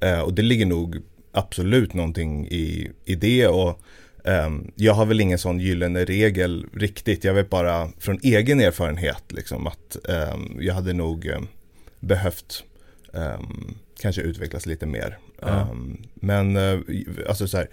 Mm. 0.00 0.14
Eh, 0.18 0.20
och 0.20 0.34
det 0.34 0.42
ligger 0.42 0.66
nog 0.66 0.96
absolut 1.32 1.94
någonting 1.94 2.46
i, 2.48 2.90
i 3.04 3.14
det 3.14 3.46
och 3.46 3.80
ehm, 4.24 4.70
jag 4.74 4.94
har 4.94 5.06
väl 5.06 5.20
ingen 5.20 5.38
sån 5.38 5.60
gyllene 5.60 6.04
regel 6.04 6.66
riktigt. 6.74 7.24
Jag 7.24 7.34
vet 7.34 7.50
bara 7.50 7.88
från 7.98 8.18
egen 8.22 8.60
erfarenhet 8.60 9.22
liksom 9.28 9.66
att 9.66 9.96
ehm, 10.08 10.56
jag 10.60 10.74
hade 10.74 10.92
nog 10.92 11.26
ehm, 11.26 11.46
behövt 12.00 12.64
ehm, 13.14 13.74
kanske 14.00 14.22
utvecklas 14.22 14.66
lite 14.66 14.86
mer. 14.86 15.18
Ja. 15.40 15.48
Ehm, 15.70 16.02
men 16.14 16.56
eh, 16.56 16.78
alltså 17.28 17.48
så 17.48 17.56
här, 17.56 17.68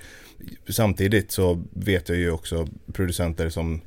samtidigt 0.69 1.31
så 1.31 1.63
vet 1.73 2.09
jag 2.09 2.17
ju 2.17 2.31
också 2.31 2.67
producenter 2.93 3.49
som 3.49 3.81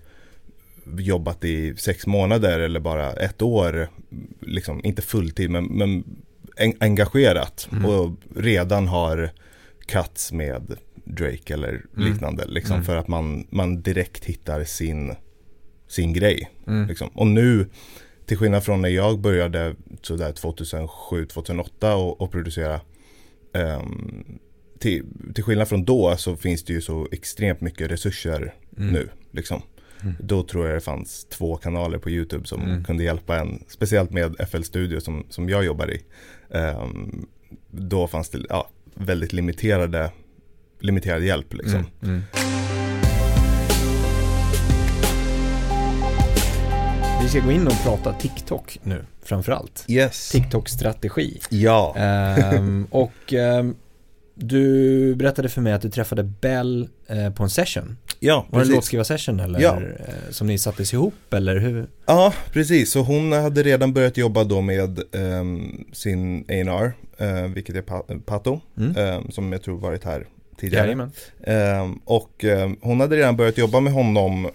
jobbat 0.98 1.44
i 1.44 1.76
sex 1.76 2.06
månader 2.06 2.60
eller 2.60 2.80
bara 2.80 3.12
ett 3.12 3.42
år, 3.42 3.88
liksom 4.40 4.84
inte 4.84 5.02
fulltid 5.02 5.50
men, 5.50 5.64
men 5.64 6.04
en, 6.56 6.72
engagerat 6.80 7.68
Mm. 7.72 7.84
och 7.84 8.12
redan 8.36 8.88
har 8.88 9.30
cuts 9.86 10.32
med 10.32 10.76
Drake 11.04 11.54
eller 11.54 11.68
Mm. 11.96 12.12
liknande 12.12 12.44
liksom 12.46 12.74
Mm. 12.74 12.84
för 12.84 12.96
att 12.96 13.08
man, 13.08 13.46
man 13.50 13.82
direkt 13.82 14.24
hittar 14.24 14.64
sin, 14.64 15.14
sin 15.88 16.12
grej. 16.12 16.50
Mm. 16.66 16.88
Liksom. 16.88 17.08
Och 17.08 17.26
nu 17.26 17.66
till 18.30 18.38
skillnad 18.38 18.64
från 18.64 18.82
när 18.82 18.88
jag 18.88 19.20
började 19.20 19.74
sådär 20.02 20.32
2007-2008 20.32 21.92
och, 21.92 22.20
och 22.20 22.30
producera 22.32 22.80
um, 23.54 24.38
till, 24.78 25.04
till 25.34 25.44
skillnad 25.44 25.68
från 25.68 25.84
då 25.84 26.16
så 26.16 26.36
finns 26.36 26.64
det 26.64 26.72
ju 26.72 26.80
så 26.80 27.08
extremt 27.12 27.60
mycket 27.60 27.90
resurser 27.90 28.54
Mm. 28.76 28.92
nu. 28.92 29.08
Liksom. 29.30 29.62
Mm. 30.02 30.14
Då 30.20 30.42
tror 30.42 30.66
jag 30.66 30.76
det 30.76 30.80
fanns 30.80 31.24
två 31.24 31.56
kanaler 31.56 31.98
på 31.98 32.10
YouTube 32.10 32.46
som 32.46 32.62
Mm. 32.62 32.84
kunde 32.84 33.04
hjälpa 33.04 33.38
en. 33.38 33.64
Speciellt 33.68 34.10
med 34.10 34.36
FL 34.50 34.62
Studio 34.62 35.00
som, 35.00 35.26
som 35.30 35.48
jag 35.48 35.64
jobbar 35.64 35.90
i. 35.90 36.00
Ehm, 36.50 37.26
då 37.70 38.08
fanns 38.08 38.30
det 38.30 38.38
ja, 38.48 38.68
väldigt 38.94 39.32
limiterade, 39.32 40.10
limiterad 40.80 41.22
hjälp. 41.24 41.54
Liksom. 41.54 41.84
Vi 47.22 47.28
ska 47.28 47.40
gå 47.40 47.52
in 47.52 47.66
och 47.66 47.82
prata 47.84 48.12
TikTok 48.12 48.78
nu, 48.82 49.04
framförallt. 49.22 49.84
Yes. 49.88 50.30
TikTok-strategi. 50.30 51.40
Ja. 51.50 51.94
Ehm, 51.96 52.86
och 52.90 53.32
ehm, 53.32 53.74
du 54.34 55.14
berättade 55.14 55.48
för 55.48 55.60
mig 55.60 55.72
att 55.72 55.82
du 55.82 55.90
träffade 55.90 56.22
Bell 56.22 56.88
eh, 57.06 57.30
på 57.32 57.42
en 57.42 57.50
session. 57.50 57.96
ja, 58.20 58.46
Var 58.50 58.60
det 58.60 58.66
en 58.66 58.72
låtskrivarsession 58.72 59.40
eller 59.40 59.60
Ja. 59.60 59.76
eh, 59.80 60.30
som 60.30 60.46
ni 60.46 60.58
sattes 60.58 60.92
ihop 60.92 61.34
eller 61.34 61.56
hur? 61.56 61.86
Ja, 62.06 62.32
precis. 62.52 62.90
Så 62.92 63.00
hon 63.00 63.32
hade 63.32 63.62
redan 63.62 63.92
börjat 63.92 64.16
jobba 64.16 64.44
då 64.44 64.60
med 64.60 65.00
ehm, 65.14 65.84
sin 65.92 66.40
A&R, 66.48 66.92
eh, 67.18 67.42
vilket 67.54 67.76
är 67.76 67.82
pa- 67.82 68.04
Pato, 68.26 68.60
Mm. 68.78 68.96
ehm, 68.96 69.30
som 69.30 69.52
jag 69.52 69.62
tror 69.62 69.78
varit 69.78 70.04
här 70.04 70.26
tidigare. 70.60 71.10
Ehm, 71.44 71.94
och 72.04 72.44
hon 72.80 73.00
hade 73.00 73.16
redan 73.16 73.36
börjat 73.36 73.58
jobba 73.58 73.80
med 73.80 73.92
honom 73.92 74.48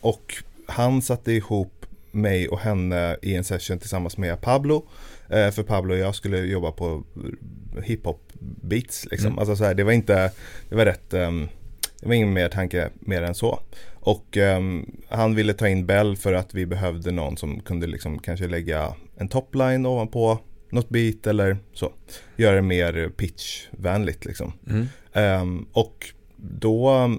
och 0.00 0.34
han 0.70 1.02
satte 1.02 1.32
ihop 1.32 1.86
mig 2.10 2.48
och 2.48 2.60
henne 2.60 3.16
i 3.22 3.34
en 3.34 3.44
session 3.44 3.78
tillsammans 3.78 4.16
med 4.16 4.40
Pablo. 4.40 4.88
Eh, 5.28 5.50
för 5.50 5.62
Pablo 5.62 5.94
och 5.94 6.00
jag 6.00 6.14
skulle 6.14 6.38
jobba 6.38 6.72
på 6.72 7.04
hiphop 7.82 8.32
beats 8.40 9.06
liksom. 9.10 9.26
Mm. 9.26 9.38
Alltså 9.38 9.56
så 9.56 9.64
här, 9.64 9.74
det 9.74 9.84
var 9.84 9.92
inte, 9.92 10.32
det 10.68 10.74
var 10.74 10.84
rätt, 10.84 11.14
ehm, 11.14 11.48
det 12.00 12.06
var 12.06 12.14
ingen 12.14 12.32
mer 12.32 12.48
tanke 12.48 12.90
mer 13.00 13.22
än 13.22 13.34
så. 13.34 13.60
Och 13.94 14.36
ehm, 14.36 14.90
han 15.08 15.34
ville 15.34 15.52
ta 15.52 15.68
in 15.68 15.86
Bell 15.86 16.16
för 16.16 16.32
att 16.32 16.54
vi 16.54 16.66
behövde 16.66 17.10
någon 17.10 17.36
som 17.36 17.60
kunde 17.60 17.86
liksom 17.86 18.18
kanske 18.18 18.46
lägga 18.46 18.94
en 19.16 19.28
topline 19.28 19.86
ovanpå 19.86 20.38
något 20.70 20.88
beat 20.88 21.26
eller 21.26 21.56
så. 21.72 21.92
Göra 22.36 22.56
det 22.56 22.62
mer 22.62 23.08
pitchvänligt 23.16 24.24
liksom. 24.24 24.52
Mm. 24.68 24.86
Ehm, 25.12 25.66
och 25.72 26.06
då 26.36 27.10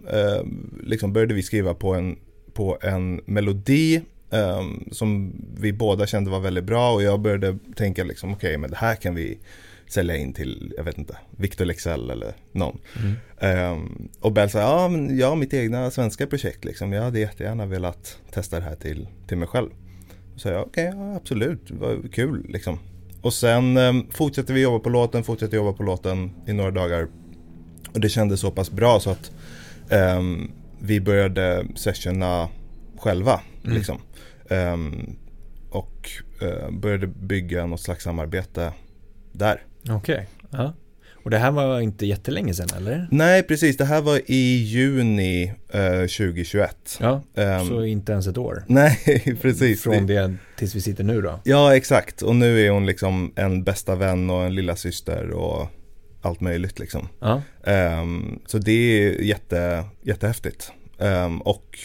liksom 0.84 1.14
började 1.14 1.34
vi 1.34 1.44
skriva 1.44 1.74
på 1.74 1.94
en, 1.94 2.18
på 2.54 2.78
en 2.82 3.22
melodi 3.26 4.02
ehm, 4.32 4.90
som 4.92 5.34
vi 5.60 5.74
båda 5.74 6.08
kände 6.08 6.32
var 6.32 6.40
väldigt 6.40 6.64
bra 6.64 6.94
och 6.94 7.04
jag 7.04 7.20
började 7.22 7.58
tänka 7.76 8.04
liksom 8.04 8.34
okej 8.34 8.58
men 8.58 8.70
det 8.70 8.78
här 8.78 8.96
kan 8.96 9.16
vi 9.16 9.38
sälja 9.92 10.18
in 10.18 10.34
till, 10.34 10.74
jag 10.78 10.84
vet 10.84 10.98
inte, 10.98 11.18
Victor 11.38 11.66
Lexell 11.66 12.10
eller 12.10 12.34
någon. 12.52 12.78
Mm. 13.00 13.16
Ehm, 13.40 14.10
och 14.20 14.32
Bell 14.32 14.50
sa, 14.50 14.60
ja 14.60 14.88
men 14.88 15.18
jag 15.18 15.30
har 15.30 15.36
mitt 15.36 15.54
egna 15.54 15.92
svenska 15.92 16.28
projekt 16.28 16.66
liksom, 16.66 16.94
jag 16.94 17.04
hade 17.04 17.20
jättegärna 17.20 17.66
velat 17.66 18.18
testa 18.32 18.60
det 18.60 18.66
här 18.66 18.76
till, 18.76 19.08
till 19.28 19.38
mig 19.38 19.48
själv. 19.48 19.70
Så 20.36 20.48
jag, 20.50 20.68
okej, 20.68 20.92
ja, 20.96 21.16
absolut, 21.16 21.72
vad 21.72 22.14
kul 22.14 22.46
liksom. 22.50 22.80
Och 23.22 23.34
sen 23.34 23.78
um, 23.78 24.08
fortsatte 24.12 24.54
vi 24.54 24.62
jobba 24.62 24.80
på 24.80 24.90
låten, 24.90 25.24
fortsatte 25.24 25.56
jobba 25.56 25.74
på 25.74 25.84
låten 25.84 26.32
i 26.48 26.54
några 26.54 26.72
dagar. 26.72 27.08
Och 27.94 28.00
det 28.00 28.10
kändes 28.10 28.40
så 28.40 28.52
pass 28.52 28.72
bra 28.72 29.00
så 29.00 29.10
att 29.10 29.32
ehm, 29.90 30.52
vi 30.82 31.02
började 31.02 31.66
sessiona 31.76 32.50
själva. 32.98 33.42
Mm. 33.64 33.78
Liksom. 33.78 34.02
Ehm, 34.50 35.16
och 35.70 36.10
eh, 36.42 36.72
började 36.72 37.08
bygga 37.08 37.66
något 37.66 37.82
slags 37.82 38.04
samarbete 38.04 38.74
där. 39.32 39.64
Okej. 39.90 40.28
Ja. 40.50 40.74
Och 41.24 41.30
det 41.30 41.38
här 41.38 41.52
var 41.52 41.80
inte 41.80 42.06
jättelänge 42.06 42.54
sedan 42.54 42.70
eller? 42.78 43.08
Nej, 43.12 43.44
precis. 43.44 43.78
Det 43.78 43.86
här 43.86 44.02
var 44.02 44.22
i 44.26 44.64
juni 44.64 45.54
eh, 45.70 46.00
2021. 46.00 46.98
Ja, 47.00 47.22
Ehm, 47.36 47.68
så 47.68 47.84
inte 47.86 48.12
ens 48.12 48.28
ett 48.28 48.38
år. 48.38 48.64
Nej, 48.68 48.98
precis. 49.42 49.82
Från 49.84 50.08
det 50.08 50.36
tills 50.58 50.76
vi 50.76 50.82
sitter 50.82 51.04
nu 51.04 51.22
då. 51.22 51.40
Ja, 51.44 51.76
exakt. 51.76 52.22
Och 52.22 52.36
nu 52.36 52.66
är 52.66 52.70
hon 52.72 52.86
liksom 52.86 53.34
en 53.36 53.64
bästa 53.64 53.96
vän 53.96 54.30
och 54.30 54.44
en 54.46 54.56
lilla 54.56 54.76
syster 54.76 55.30
och 55.32 55.68
allt 56.22 56.42
möjligt 56.42 56.80
liksom. 56.80 57.08
Ja. 57.20 57.42
Ehm, 57.64 58.40
så 58.46 58.58
det 58.58 58.72
är 58.72 59.22
jätte, 59.22 59.86
jättehäftigt. 60.02 60.72
Ehm, 61.00 61.42
och 61.42 61.80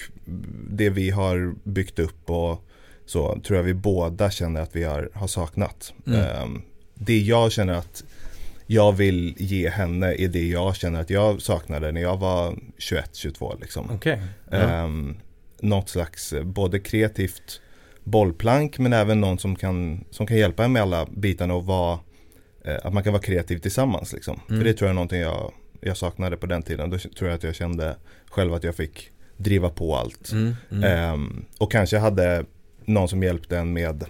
det 0.71 0.91
vi 0.91 1.11
har 1.11 1.55
byggt 1.65 1.99
upp 1.99 2.31
och 2.31 2.65
så 3.07 3.41
tror 3.41 3.57
jag 3.57 3.65
vi 3.65 3.75
båda 3.75 4.31
känner 4.31 4.61
att 4.61 4.77
vi 4.77 4.85
har, 4.85 5.11
har 5.15 5.27
saknat. 5.27 5.93
Mm. 6.07 6.21
Ehm, 6.21 6.63
det 6.95 7.19
jag 7.19 7.53
känner 7.53 7.75
att 7.75 8.05
jag 8.67 8.93
vill 8.93 9.35
ge 9.39 9.69
henne 9.69 10.15
är 10.15 10.29
det 10.29 10.47
jag 10.47 10.77
känner 10.77 11.01
att 11.01 11.11
jag 11.11 11.43
saknade 11.43 11.93
när 11.93 12.01
jag 12.01 12.17
var 12.17 12.59
21-22 12.79 13.61
liksom. 13.61 13.91
Okej. 13.95 14.23
Ja. 14.51 14.85
Um, 14.85 15.17
något 15.61 15.89
slags 15.89 16.33
eh, 16.33 16.45
både 16.45 16.79
kreativt 16.79 17.61
bollplank 18.05 18.79
men 18.79 18.93
även 18.93 19.21
någon 19.21 19.39
som 19.39 19.57
kan, 19.57 20.05
som 20.11 20.27
kan 20.27 20.37
hjälpa 20.37 20.65
en 20.65 20.73
med 20.73 20.83
alla 20.83 21.07
bitarna 21.07 21.55
och 21.55 21.67
vara, 21.67 21.99
att 22.75 22.93
man 22.93 23.03
kan 23.03 23.13
vara 23.13 23.23
kreativ 23.23 23.59
tillsammans 23.59 24.13
liksom. 24.13 24.41
Mm. 24.49 24.61
För 24.61 24.65
det 24.65 24.75
tror 24.75 24.87
jag 24.87 24.91
är 24.91 24.95
någonting 24.95 25.21
jag, 25.21 25.53
jag 25.81 25.97
saknade 25.97 26.37
på 26.37 26.47
den 26.47 26.63
tiden. 26.63 26.91
Då 26.91 26.99
tror 26.99 27.31
jag 27.31 27.37
att 27.37 27.43
jag 27.43 27.55
kände 27.55 27.97
själv 28.31 28.55
att 28.55 28.65
jag 28.65 28.75
fick 28.75 29.11
driva 29.37 29.71
på 29.71 29.97
allt. 29.97 30.33
Mm. 30.33 30.55
Mm. 30.71 30.85
Ehm, 30.85 31.45
och 31.59 31.73
kanske 31.73 31.99
hade 31.99 32.45
någon 32.85 33.09
som 33.09 33.23
hjälpte 33.23 33.59
en 33.59 33.73
med 33.73 34.05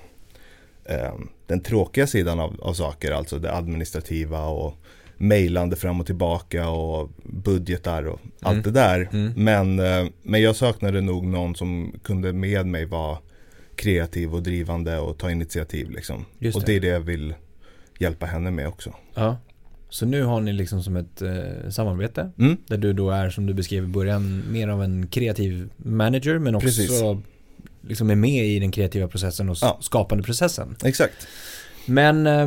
ehm, 0.85 1.29
den 1.47 1.61
tråkiga 1.61 2.07
sidan 2.07 2.41
av, 2.41 2.61
av 2.63 2.73
saker, 2.75 3.13
alltså 3.13 3.39
det 3.39 3.53
administrativa 3.55 4.47
och 4.47 4.75
mejlande 5.17 5.77
fram 5.77 6.01
och 6.01 6.07
tillbaka 6.07 6.69
och 6.69 7.11
budgetar 7.23 8.05
och 8.07 8.21
allt 8.41 8.53
Mm. 8.53 8.63
det 8.63 8.71
där. 8.71 9.09
Mm. 9.13 9.33
Men, 9.37 9.79
eh, 9.79 10.13
men 10.23 10.43
jag 10.43 10.57
saknade 10.57 11.01
nog 11.01 11.27
någon 11.27 11.55
som 11.55 11.93
kunde 12.03 12.33
med 12.33 12.67
mig 12.67 12.85
vara 12.85 13.19
kreativ 13.77 14.35
och 14.35 14.43
drivande 14.43 14.99
och 14.99 15.19
ta 15.19 15.31
initiativ 15.31 15.91
liksom. 15.91 16.25
Just 16.39 16.57
och 16.57 16.63
det. 16.63 16.73
det 16.73 16.77
är 16.77 16.81
det 16.81 16.87
jag 16.89 17.01
vill 17.01 17.35
hjälpa 17.99 18.27
henne 18.27 18.51
med 18.51 18.69
också. 18.69 18.95
Ja. 19.15 19.37
Så 19.89 20.07
nu 20.07 20.23
har 20.23 20.41
ni 20.41 20.53
liksom 20.53 20.83
som 20.83 20.97
ett 20.97 21.23
eh, 21.23 21.71
samarbete 21.71 22.31
Mm. 22.39 22.57
där 22.67 22.77
du 22.77 22.93
då 22.93 23.11
är 23.11 23.31
som 23.31 23.47
du 23.47 23.55
beskrev 23.55 23.85
i 23.85 23.87
början 23.87 24.43
mer 24.53 24.69
av 24.69 24.83
en 24.83 25.07
kreativ 25.07 25.69
manager 25.77 26.39
men 26.39 26.55
också 26.55 26.67
Precis. 26.67 27.03
liksom 27.89 28.11
är 28.11 28.15
med 28.15 28.47
i 28.47 28.59
den 28.59 28.71
kreativa 28.71 29.09
processen 29.09 29.49
och 29.49 29.57
Ja. 29.63 29.79
skapande 29.81 30.25
processen. 30.25 30.77
Exakt. 30.85 31.27
Men 31.87 32.27
eh, 32.27 32.43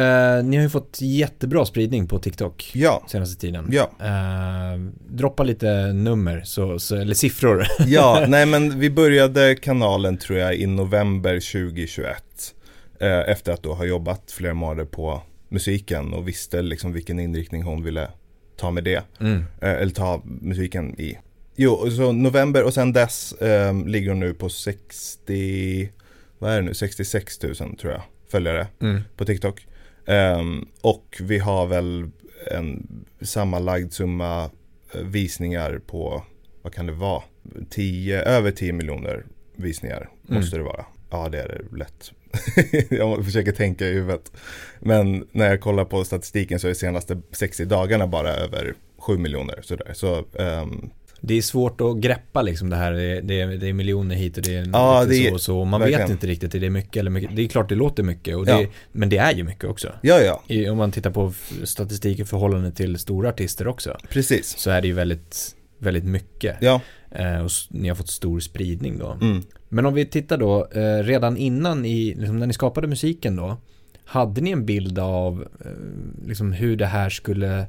eh, 0.00 0.44
ni 0.44 0.56
har 0.56 0.62
ju 0.62 0.68
fått 0.68 0.98
jättebra 1.00 1.64
spridning 1.64 2.06
på 2.06 2.18
TikTok 2.18 2.70
Ja, 2.74 3.02
senaste 3.08 3.40
tiden. 3.40 3.68
ja. 3.70 3.90
Eh, 4.00 4.80
droppa 5.08 5.42
lite 5.42 5.92
nummer, 5.92 6.42
så, 6.44 6.78
så, 6.78 6.96
eller 6.96 7.14
siffror. 7.14 7.66
Ja, 7.86 8.24
nej 8.28 8.46
men 8.46 8.78
vi 8.80 8.90
började 8.90 9.54
kanalen 9.54 10.16
tror 10.16 10.38
jag 10.38 10.54
i 10.56 10.66
november 10.66 11.34
2021. 11.34 12.54
Eh, 13.02 13.30
efter 13.30 13.52
att 13.52 13.62
då 13.62 13.74
ha 13.74 13.84
jobbat 13.84 14.30
flera 14.30 14.54
månader 14.54 14.84
på 14.84 15.22
musiken 15.48 16.12
och 16.12 16.28
visste 16.28 16.62
liksom 16.62 16.92
vilken 16.92 17.18
inriktning 17.20 17.62
hon 17.62 17.82
ville 17.82 18.08
ta 18.56 18.70
med 18.70 18.84
det. 18.84 19.02
Mm. 19.20 19.44
Eh, 19.60 19.70
eller 19.70 19.92
ta 19.92 20.22
musiken 20.24 21.00
i. 21.00 21.18
Jo, 21.56 21.90
så 21.90 22.12
november 22.12 22.62
och 22.64 22.74
sen 22.74 22.92
dess 22.92 23.32
eh, 23.32 23.84
ligger 23.86 24.08
hon 24.08 24.20
nu 24.20 24.34
på 24.34 24.48
60, 24.48 25.90
vad 26.38 26.50
är 26.52 26.56
det 26.56 26.62
nu, 26.62 26.74
66 26.74 27.42
000 27.42 27.54
tror 27.54 27.92
jag, 27.92 28.02
följare 28.30 28.66
Mm. 28.80 29.00
på 29.16 29.24
TikTok. 29.24 29.66
Ehm, 30.06 30.68
och 30.80 31.16
vi 31.20 31.38
har 31.38 31.66
väl 31.66 32.10
en 32.50 32.86
sammanlagd 33.20 33.92
summa 33.92 34.50
eh, 34.94 35.00
visningar 35.00 35.80
på, 35.86 36.22
vad 36.62 36.74
kan 36.74 36.86
det 36.86 36.92
vara? 36.92 37.22
10, 37.70 38.22
över 38.22 38.50
10 38.50 38.72
miljoner 38.72 39.24
visningar 39.56 40.08
Mm. 40.28 40.40
måste 40.40 40.56
det 40.56 40.62
vara. 40.62 40.84
Ja, 41.10 41.28
det 41.28 41.40
är 41.42 41.48
det 41.48 41.76
lätt. 41.78 42.12
jag 42.90 43.24
försöker 43.24 43.52
tänka 43.52 43.86
i 43.88 43.92
huvudet. 43.92 44.32
Men 44.80 45.26
när 45.32 45.46
jag 45.46 45.60
kollar 45.60 45.84
på 45.84 46.04
statistiken 46.04 46.60
så 46.60 46.66
är 46.66 46.70
de 46.70 46.74
senaste 46.74 47.20
60 47.32 47.64
dagarna 47.64 48.06
bara 48.06 48.30
över 48.30 48.74
7 48.98 49.18
miljoner. 49.18 49.58
Sådär. 49.62 49.90
Så, 49.94 50.24
ehm, 50.38 50.90
Det 51.20 51.34
är 51.34 51.42
svårt 51.42 51.80
att 51.80 51.96
greppa 51.96 52.42
liksom 52.42 52.70
det 52.70 52.76
här, 52.76 52.92
det 52.92 53.02
är, 53.02 53.22
det 53.22 53.40
är, 53.40 53.46
det 53.46 53.68
är 53.68 53.72
miljoner 53.72 54.16
hit 54.16 54.36
och 54.36 54.42
det 54.42 54.54
är 54.56 54.68
Ja, 54.72 55.04
det 55.04 55.16
är- 55.16 55.28
så 55.28 55.34
och 55.34 55.40
så. 55.40 55.64
Man 55.64 55.80
verkligen. 55.80 56.00
vet 56.02 56.10
inte 56.10 56.26
riktigt, 56.26 56.54
är 56.54 56.60
det 56.60 56.70
mycket 56.70 56.96
eller 56.96 57.10
mycket? 57.10 57.36
Det 57.36 57.42
är 57.42 57.48
klart 57.48 57.68
det 57.68 57.74
låter 57.74 58.02
mycket, 58.02 58.36
och 58.36 58.46
det, 58.46 58.52
Ja. 58.62 58.66
men 58.92 59.08
det 59.08 59.16
är 59.16 59.32
ju 59.34 59.42
mycket 59.44 59.64
också. 59.64 59.92
ja, 60.02 60.18
ja, 60.20 60.42
I, 60.46 60.68
om 60.68 60.76
man 60.78 60.92
tittar 60.92 61.10
på 61.10 61.32
statistik 61.64 62.18
i 62.18 62.24
förhållande 62.24 62.70
till 62.72 62.98
stora 62.98 63.28
artister 63.28 63.66
också, 63.68 63.96
precis. 64.10 64.58
så 64.58 64.70
är 64.70 64.80
det 64.80 64.86
ju 64.88 64.94
väldigt, 64.94 65.56
väldigt 65.78 66.04
mycket. 66.04 66.56
Ja, 66.60 66.80
Eh, 67.14 67.44
och 67.44 67.50
ni 67.70 67.88
har 67.88 67.96
fått 67.96 68.08
stor 68.10 68.40
spridning 68.40 68.98
då. 68.98 69.18
mm. 69.20 69.42
Men 69.74 69.86
om 69.86 69.94
vi 69.94 70.06
tittar 70.06 70.36
då, 70.38 70.68
eh, 70.74 71.02
redan 71.04 71.36
innan 71.36 71.84
i, 71.84 72.14
liksom 72.14 72.38
när 72.38 72.46
ni 72.46 72.52
skapade 72.52 72.86
musiken 72.86 73.36
då, 73.36 73.56
hade 74.04 74.40
ni 74.40 74.50
en 74.50 74.66
bild 74.66 74.98
av 74.98 75.48
eh, 75.64 76.26
liksom 76.28 76.52
hur 76.52 76.76
det 76.76 76.86
här 76.86 77.10
skulle, 77.10 77.66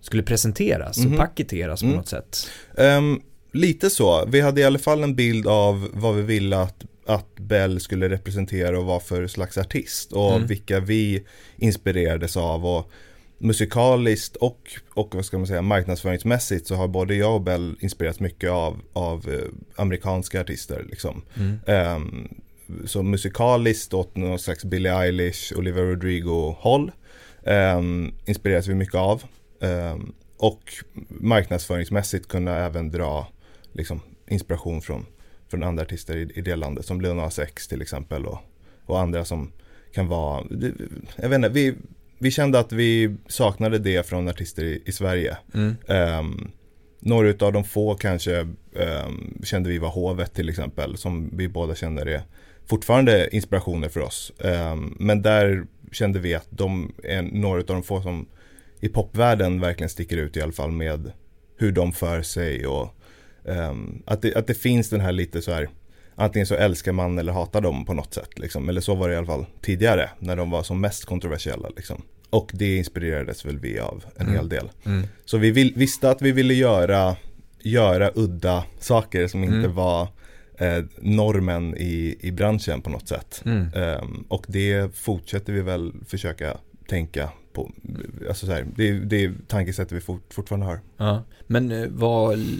skulle 0.00 0.22
presenteras 0.22 0.98
Mhm. 0.98 1.12
och 1.12 1.18
paketeras 1.18 1.80
på 1.80 1.86
Mm. 1.86 1.96
något 1.98 2.08
sätt? 2.08 2.46
Ehm, 2.78 3.20
lite 3.52 3.90
så. 3.90 4.26
Vi 4.26 4.40
hade 4.40 4.60
i 4.60 4.64
alla 4.64 4.78
fall 4.78 5.02
en 5.02 5.14
bild 5.14 5.46
av 5.46 5.88
vad 5.92 6.14
vi 6.14 6.22
ville 6.22 6.56
att 6.58 6.84
att 7.06 7.34
Bell 7.36 7.80
skulle 7.80 8.08
representera 8.08 8.78
och 8.78 8.84
vara 8.84 9.00
för 9.00 9.26
slags 9.26 9.58
artist 9.58 10.12
och 10.12 10.34
Mm. 10.34 10.46
vilka 10.46 10.80
vi 10.80 11.24
inspirerades 11.56 12.36
av 12.36 12.66
och 12.66 12.90
musikaliskt 13.44 14.36
och, 14.36 14.72
och 14.94 15.14
vad 15.14 15.24
ska 15.24 15.38
man 15.38 15.46
säga, 15.46 15.62
marknadsföringsmässigt 15.62 16.66
så 16.66 16.74
har 16.74 16.88
både 16.88 17.14
jag 17.14 17.34
och 17.34 17.40
Bell 17.40 17.76
inspirerats 17.80 18.20
mycket 18.20 18.50
av, 18.50 18.80
av 18.92 19.28
eh, 19.28 19.48
amerikanska 19.76 20.40
artister 20.40 20.86
liksom. 20.90 21.22
Mm. 21.36 21.58
Ehm, 21.66 22.28
så 22.84 23.02
musikaliskt 23.02 23.94
åt 23.94 24.16
någon 24.16 24.38
slags 24.38 24.64
Billie 24.64 24.88
Eilish, 24.88 25.52
Olivia 25.56 25.82
Rodrigo-håll 25.82 26.92
um, 27.42 28.14
inspireras 28.24 28.66
vi 28.66 28.74
mycket 28.74 28.94
av. 28.94 29.22
Ehm, 29.60 30.12
och 30.36 30.74
marknadsföringsmässigt 31.08 32.28
kunna 32.28 32.56
även 32.56 32.90
dra 32.90 33.28
liksom, 33.72 34.00
inspiration 34.28 34.82
från, 34.82 35.06
från 35.48 35.62
andra 35.62 35.82
artister 35.82 36.16
i, 36.16 36.30
i 36.34 36.40
det 36.40 36.56
landet 36.56 36.86
som 36.86 37.00
Lil 37.00 37.14
Nas 37.14 37.38
X 37.38 37.68
till 37.68 37.82
exempel 37.82 38.26
och, 38.26 38.38
och 38.86 39.00
andra 39.00 39.24
som 39.24 39.52
kan 39.92 40.08
vara, 40.08 40.44
jag 41.16 41.28
vet 41.28 41.36
inte, 41.36 41.48
vi, 41.48 41.74
vi 42.24 42.30
kände 42.30 42.58
att 42.58 42.72
vi 42.72 43.16
saknade 43.26 43.78
det 43.78 44.06
från 44.06 44.28
artister 44.28 44.64
i, 44.64 44.82
i 44.86 44.92
Sverige. 44.92 45.36
Mm. 45.54 45.76
Um, 46.18 46.50
några 47.00 47.28
utav 47.28 47.52
de 47.52 47.64
få 47.64 47.94
kanske 47.94 48.36
ehm, 48.76 49.42
kände 49.42 49.68
vi 49.68 49.78
var 49.78 49.88
Hovet 49.88 50.34
till 50.34 50.48
exempel, 50.48 50.96
som 50.96 51.30
vi 51.36 51.48
båda 51.48 51.74
känner 51.74 52.06
är 52.06 52.22
fortfarande 52.66 53.36
inspirationer 53.36 53.88
för 53.88 54.00
oss. 54.00 54.32
Ehm, 54.38 54.96
men 54.98 55.22
där 55.22 55.66
kände 55.92 56.18
vi 56.18 56.34
att 56.34 56.46
de 56.50 56.94
är 57.02 57.22
några 57.22 57.60
utav 57.60 57.76
de 57.76 57.82
få 57.82 58.02
som 58.02 58.26
i 58.80 58.88
popvärlden 58.88 59.60
verkligen 59.60 59.90
sticker 59.90 60.16
ut 60.16 60.36
i 60.36 60.40
alla 60.40 60.52
fall 60.52 60.72
med 60.72 61.12
hur 61.56 61.72
de 61.72 61.92
för 61.92 62.22
sig 62.22 62.66
och 62.66 62.94
ehm, 63.48 64.02
att, 64.06 64.22
det, 64.22 64.34
att 64.34 64.46
det 64.46 64.54
finns 64.54 64.90
den 64.90 65.00
här 65.00 65.12
lite 65.12 65.42
så 65.42 65.52
här 65.52 65.68
Antingen 66.16 66.46
så 66.46 66.54
älskar 66.54 66.92
man 66.92 67.18
eller 67.18 67.32
hatar 67.32 67.60
dem 67.60 67.84
på 67.84 67.94
något 67.94 68.14
sätt 68.14 68.38
liksom. 68.38 68.68
Eller 68.68 68.80
så 68.80 68.94
var 68.94 69.08
det 69.08 69.14
i 69.14 69.16
alla 69.18 69.26
fall 69.26 69.46
tidigare 69.62 70.10
när 70.18 70.36
de 70.36 70.50
var 70.50 70.62
som 70.62 70.80
mest 70.80 71.04
kontroversiella 71.04 71.68
liksom. 71.76 72.02
Och 72.34 72.50
det 72.54 72.76
inspirerades 72.76 73.44
väl 73.46 73.58
vi 73.58 73.78
av 73.78 74.04
en 74.16 74.22
Mm. 74.26 74.34
hel 74.34 74.48
del. 74.48 74.70
Mm. 74.86 75.02
Så 75.24 75.38
vi 75.38 75.50
vill, 75.50 75.72
visste 75.76 76.10
att 76.10 76.22
vi 76.22 76.32
ville 76.32 76.54
göra, 76.54 77.16
göra 77.62 78.10
udda 78.14 78.64
saker 78.80 79.26
som 79.28 79.44
inte 79.44 79.56
Mm. 79.56 79.74
var 79.74 80.08
eh, 80.58 80.84
normen 81.00 81.76
i, 81.76 82.16
i 82.20 82.30
branschen 82.32 82.82
på 82.82 82.90
något 82.90 83.08
sätt. 83.08 83.42
Ehm, 83.74 84.24
och 84.28 84.44
det 84.48 84.94
fortsätter 84.96 85.52
vi 85.52 85.60
väl 85.60 85.92
försöka 86.06 86.56
tänka 86.88 87.30
på. 87.52 87.70
Alltså 88.28 88.46
så 88.46 88.52
här, 88.52 88.66
det, 88.76 88.92
det 88.92 89.24
är 89.24 89.34
tankesättet 89.48 89.92
vi 89.92 90.00
fort, 90.00 90.34
fortfarande 90.34 90.66
har. 90.66 90.80
Ja. 90.96 91.22
Men 91.46 91.72
eh, 91.72 91.88
var 91.88 92.32
l- 92.32 92.58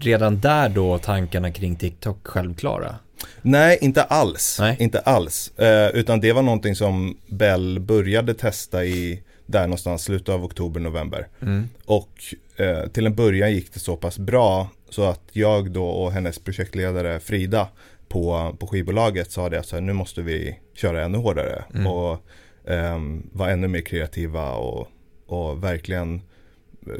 redan 0.00 0.40
där 0.40 0.68
då 0.68 0.98
tankarna 0.98 1.50
kring 1.52 1.76
TikTok 1.76 2.26
självklara? 2.26 2.94
Nej, 3.42 3.78
inte 3.80 4.02
alls. 4.02 4.56
Nej. 4.60 4.76
Inte 4.78 5.00
alls. 5.00 5.58
Eh, 5.58 5.88
utan 5.88 6.20
det 6.20 6.32
var 6.32 6.42
någonting 6.42 6.74
som 6.74 7.16
Bell 7.26 7.80
började 7.80 8.34
testa 8.34 8.84
i 8.84 9.22
där 9.46 9.62
någonstans, 9.62 10.02
slutet 10.02 10.28
av 10.28 10.44
oktober, 10.44 10.80
november. 10.80 11.28
Mm. 11.42 11.68
Och 11.84 12.10
eh, 12.56 12.86
till 12.86 13.06
en 13.06 13.14
början 13.14 13.52
gick 13.52 13.74
det 13.74 13.80
så 13.80 13.96
pass 13.96 14.18
bra 14.18 14.68
så 14.90 15.04
att 15.04 15.22
jag 15.32 15.70
då 15.70 15.86
och 15.86 16.12
hennes 16.12 16.38
projektledare 16.38 17.20
Frida 17.20 17.68
på, 18.08 18.56
på 18.58 18.66
skivbolaget 18.66 19.30
sa 19.30 19.48
det 19.48 19.60
att 19.60 19.66
så 19.66 19.76
här, 19.76 19.80
nu 19.80 19.92
måste 19.92 20.22
vi 20.22 20.58
köra 20.74 21.04
ännu 21.04 21.18
hårdare 21.18 21.64
Mm. 21.74 21.86
och 21.86 22.26
ehm, 22.68 23.30
vara 23.32 23.50
ännu 23.50 23.68
mer 23.68 23.80
kreativa 23.80 24.52
och, 24.52 24.88
och 25.26 25.64
verkligen 25.64 26.14
eh, 26.14 26.20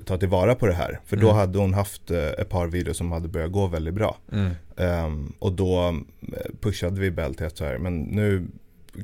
ta 0.05 0.17
tillvara 0.19 0.55
på 0.55 0.67
det 0.67 0.73
här. 0.75 1.01
För 1.07 1.17
då 1.17 1.27
Mm. 1.27 1.37
hade 1.37 1.59
hon 1.59 1.75
haft 1.75 2.11
eh, 2.11 2.27
ett 2.29 2.49
par 2.49 2.67
videos 2.67 2.97
som 2.97 3.13
hade 3.13 3.29
börjat 3.29 3.53
gå 3.53 3.67
väldigt 3.67 3.95
bra. 3.95 4.17
Mm. 4.33 4.51
Ehm, 4.77 5.33
och 5.39 5.53
då 5.53 5.89
eh, 6.33 6.51
pushade 6.61 7.01
vi 7.01 7.11
Bell 7.11 7.35
till 7.35 7.47
att 7.47 7.57
så 7.57 7.65
här, 7.65 7.79
men 7.79 8.01
nu 8.01 8.47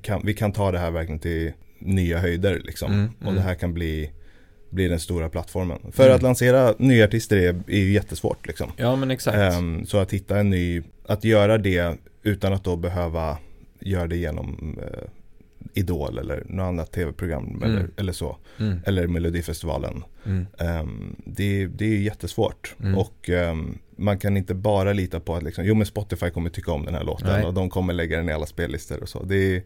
kan 0.03 0.21
vi 0.25 0.35
kan 0.35 0.53
ta 0.53 0.71
det 0.73 0.79
här 0.79 0.91
verkligen 0.91 1.19
till 1.19 1.53
nya 1.79 2.19
höjder 2.19 2.61
liksom. 2.65 2.93
Mm, 2.93 3.11
Och 3.19 3.23
mm. 3.23 3.35
det 3.35 3.41
här 3.41 3.55
kan 3.55 3.75
bli, 3.75 4.11
bli 4.71 4.89
den 4.89 5.01
stora 5.01 5.29
plattformen. 5.29 5.79
För 5.93 6.05
Mm. 6.05 6.17
att 6.17 6.23
lansera 6.23 6.75
nya 6.79 7.05
artister 7.05 7.37
är, 7.37 7.63
är 7.67 7.79
ju 7.79 7.93
jättesvårt 7.93 8.47
liksom. 8.47 8.71
Ja 8.77 8.97
men 8.97 9.11
exakt. 9.11 9.37
Ehm, 9.37 9.87
så 9.87 9.99
att 9.99 10.13
hitta 10.13 10.39
en 10.39 10.51
ny, 10.51 10.83
att 11.07 11.25
göra 11.25 11.59
det 11.59 11.97
utan 12.23 12.53
att 12.53 12.65
då 12.65 12.77
behöva 12.77 13.39
göra 13.81 14.07
det 14.07 14.17
genom 14.17 14.79
eh, 14.83 15.09
Idol 15.77 16.19
eller 16.19 16.43
något 16.49 16.65
annat 16.65 16.93
tv-program 16.93 17.45
Mm. 17.47 17.63
eller, 17.63 17.89
eller 17.97 18.13
så. 18.13 18.37
Mm. 18.59 18.79
Eller 18.87 19.07
Melodifestivalen. 19.07 20.05
Mm. 20.27 20.47
Ehm, 20.59 21.17
det, 21.25 21.67
det 21.67 21.85
är 21.85 21.99
jättesvårt 21.99 22.75
Mm. 22.81 22.99
och 22.99 23.29
ehm, 23.31 23.79
man 23.97 24.19
kan 24.19 24.37
inte 24.37 24.55
bara 24.55 24.93
lita 24.93 25.21
på 25.21 25.35
att 25.35 25.43
liksom, 25.43 25.65
jo 25.65 25.75
men 25.75 25.87
Spotify 25.87 26.31
kommer 26.31 26.51
tycka 26.51 26.73
om 26.73 26.85
den 26.85 26.95
här 26.95 27.05
låten 27.05 27.27
Nej. 27.29 27.45
och 27.45 27.55
de 27.55 27.71
kommer 27.71 27.93
lägga 27.93 28.17
den 28.17 28.29
i 28.29 28.33
alla 28.33 28.47
spellistor 28.47 29.03
och 29.03 29.09
så. 29.09 29.23
Det 29.23 29.37
är 29.57 29.63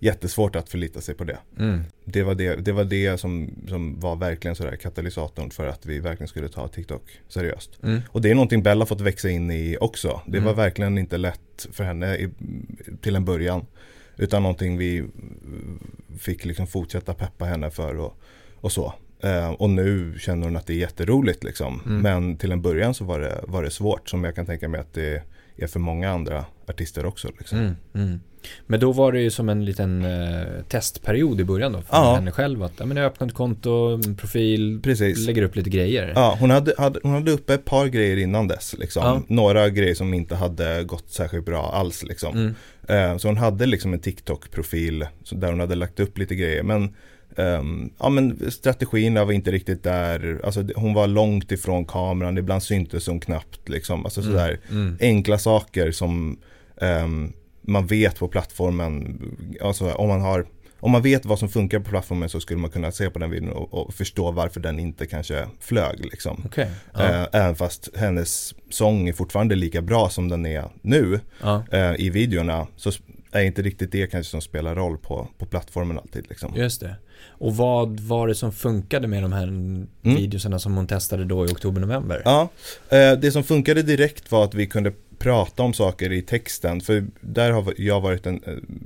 jättesvårt 0.00 0.56
att 0.56 0.68
förlita 0.68 1.00
sig 1.00 1.14
på 1.14 1.24
det. 1.24 1.38
Mm. 1.58 1.80
Det 2.04 2.22
var 2.22 2.34
det, 2.34 2.56
det, 2.56 2.72
var 2.72 2.84
det 2.84 3.18
som, 3.20 3.50
som 3.68 4.00
var 4.00 4.16
verkligen 4.16 4.54
sådär 4.54 4.76
katalysatorn 4.76 5.50
för 5.50 5.66
att 5.66 5.86
vi 5.86 5.98
verkligen 6.00 6.28
skulle 6.28 6.48
ta 6.48 6.68
TikTok 6.68 7.02
seriöst. 7.28 7.78
Mm. 7.82 8.00
Och 8.08 8.22
det 8.22 8.30
är 8.30 8.34
någonting 8.34 8.62
Bella 8.62 8.86
fått 8.86 9.00
växa 9.00 9.30
in 9.30 9.50
i 9.50 9.76
också. 9.80 10.20
Det 10.26 10.38
var 10.38 10.46
Mm. 10.52 10.56
verkligen 10.56 10.98
inte 10.98 11.16
lätt 11.18 11.66
för 11.72 11.84
henne 11.84 12.16
i, 12.16 12.28
till 13.00 13.16
en 13.16 13.24
början. 13.24 13.66
Utan 14.18 14.42
någonting 14.42 14.78
vi 14.78 15.04
fick 16.18 16.44
liksom 16.44 16.66
fortsätta 16.66 17.14
peppa 17.14 17.44
henne 17.44 17.70
för 17.70 17.96
och, 17.96 18.18
och 18.60 18.72
så. 18.72 18.94
Eh, 19.22 19.50
och 19.50 19.70
nu 19.70 20.14
känner 20.18 20.46
hon 20.46 20.56
att 20.56 20.66
det 20.66 20.72
är 20.72 20.78
jätteroligt 20.78 21.44
liksom. 21.44 21.80
Mm. 21.86 22.00
Men 22.00 22.36
till 22.36 22.52
en 22.52 22.62
början 22.62 22.94
så 22.94 23.04
var 23.04 23.20
det, 23.20 23.40
var 23.46 23.62
det 23.62 23.70
svårt 23.70 24.08
som 24.08 24.24
jag 24.24 24.34
kan 24.34 24.46
tänka 24.46 24.68
mig 24.68 24.80
att 24.80 24.94
det 24.94 25.22
är 25.56 25.66
för 25.66 25.80
många 25.80 26.10
andra 26.10 26.44
artister 26.68 27.06
också. 27.06 27.28
Liksom. 27.38 27.58
Mm. 27.58 27.76
Mm. 27.94 28.20
Men 28.66 28.80
då 28.80 28.92
var 28.92 29.12
det 29.12 29.20
ju 29.20 29.30
som 29.30 29.48
en 29.48 29.64
liten 29.64 30.04
eh, 30.04 30.62
testperiod 30.68 31.40
i 31.40 31.44
början 31.44 31.72
då 31.72 31.80
för 31.80 31.96
Ja. 31.96 32.14
henne 32.14 32.30
själv 32.30 32.62
att 32.62 32.72
ja, 32.78 32.86
men 32.86 32.96
jag 32.96 33.06
öppnar 33.06 33.28
ett 33.28 33.34
konto, 33.34 34.00
profil, 34.18 34.80
Precis. 34.82 35.26
lägger 35.26 35.42
upp 35.42 35.56
lite 35.56 35.70
grejer. 35.70 36.12
Ja, 36.14 36.36
hon 36.40 36.50
hade, 36.50 36.74
hade, 36.78 37.00
hon 37.02 37.12
hade 37.12 37.30
uppe 37.30 37.54
ett 37.54 37.64
par 37.64 37.86
grejer 37.86 38.16
innan 38.16 38.48
dess. 38.48 38.74
Liksom. 38.78 39.02
Ja. 39.04 39.22
Några 39.34 39.68
grejer 39.68 39.94
som 39.94 40.14
inte 40.14 40.34
hade 40.34 40.84
gått 40.84 41.10
särskilt 41.10 41.44
bra 41.44 41.72
alls. 41.72 42.02
Liksom. 42.02 42.36
Mm. 42.36 42.54
Eh, 42.88 43.16
Så 43.16 43.28
hon 43.28 43.36
hade 43.36 43.66
liksom 43.66 43.92
en 43.92 44.00
TikTok-profil 44.00 45.06
där 45.30 45.50
hon 45.50 45.60
hade 45.60 45.74
lagt 45.74 46.00
upp 46.00 46.18
lite 46.18 46.34
grejer. 46.34 46.62
Men, 46.62 46.94
ehm, 47.36 47.90
ja, 47.98 48.08
men 48.08 48.50
strategin 48.50 49.14
var 49.14 49.32
inte 49.32 49.50
riktigt 49.50 49.82
där. 49.82 50.40
Alltså, 50.44 50.64
hon 50.76 50.94
var 50.94 51.06
långt 51.06 51.52
ifrån 51.52 51.84
kameran. 51.84 52.38
Ibland 52.38 52.62
syntes 52.62 53.06
hon 53.06 53.20
knappt. 53.20 53.68
Liksom. 53.68 54.04
Alltså, 54.04 54.22
sådär. 54.22 54.60
Mm. 54.70 54.96
Enkla 55.00 55.38
saker 55.38 55.90
som 55.90 56.38
ehm, 56.80 57.32
man 57.62 57.86
vet 57.86 58.18
på 58.18 58.28
plattformen. 58.28 59.20
Alltså, 59.60 59.92
om, 59.92 60.08
man 60.08 60.20
har, 60.20 60.46
om 60.80 60.90
man 60.90 61.02
vet 61.02 61.24
vad 61.24 61.38
som 61.38 61.48
funkar 61.48 61.78
på 61.78 61.90
plattformen 61.90 62.28
så 62.28 62.40
skulle 62.40 62.60
man 62.60 62.70
kunna 62.70 62.92
se 62.92 63.10
på 63.10 63.18
den 63.18 63.30
videon 63.30 63.52
och, 63.52 63.74
och 63.74 63.94
förstå 63.94 64.30
varför 64.30 64.60
den 64.60 64.78
inte 64.78 65.06
kanske 65.06 65.46
flög. 65.60 66.04
Liksom. 66.04 66.42
Okej. 66.46 66.70
Ja. 66.94 67.04
Eh, 67.04 67.26
även 67.32 67.56
fast 67.56 67.96
hennes 67.96 68.54
sång 68.70 69.08
är 69.08 69.12
fortfarande 69.12 69.54
lika 69.54 69.82
bra 69.82 70.08
som 70.08 70.28
den 70.28 70.46
är 70.46 70.64
nu 70.82 71.20
ja. 71.42 71.64
eh, 71.72 71.94
i 71.98 72.10
videorna 72.10 72.66
så 72.76 72.92
är 73.32 73.42
inte 73.42 73.62
riktigt 73.62 73.92
det 73.92 74.06
kanske 74.06 74.30
som 74.30 74.40
spelar 74.40 74.74
roll 74.74 74.98
på, 74.98 75.28
på 75.38 75.46
plattformen 75.46 75.98
alltid. 75.98 76.26
Liksom. 76.28 76.52
Just 76.56 76.80
det. 76.80 76.94
Och 77.28 77.56
vad 77.56 78.00
var 78.00 78.28
det 78.28 78.34
som 78.34 78.52
funkade 78.52 79.08
med 79.08 79.22
de 79.22 79.32
här 79.32 79.46
videosarna 80.02 80.58
som 80.58 80.76
hon 80.76 80.86
testade 80.86 81.24
då 81.24 81.44
i 81.46 81.48
oktober-november? 81.48 82.22
Ja, 82.24 82.48
eh, 82.88 83.12
det 83.12 83.32
som 83.32 83.44
funkade 83.44 83.82
direkt 83.82 84.30
var 84.32 84.44
att 84.44 84.54
vi 84.54 84.66
kunde 84.66 84.92
prata 85.18 85.62
om 85.62 85.72
saker 85.74 86.12
i 86.12 86.22
texten 86.22 86.80
för 86.80 87.06
där 87.20 87.50
har 87.50 87.74
jag 87.76 88.00
varit 88.00 88.26
en, 88.26 88.40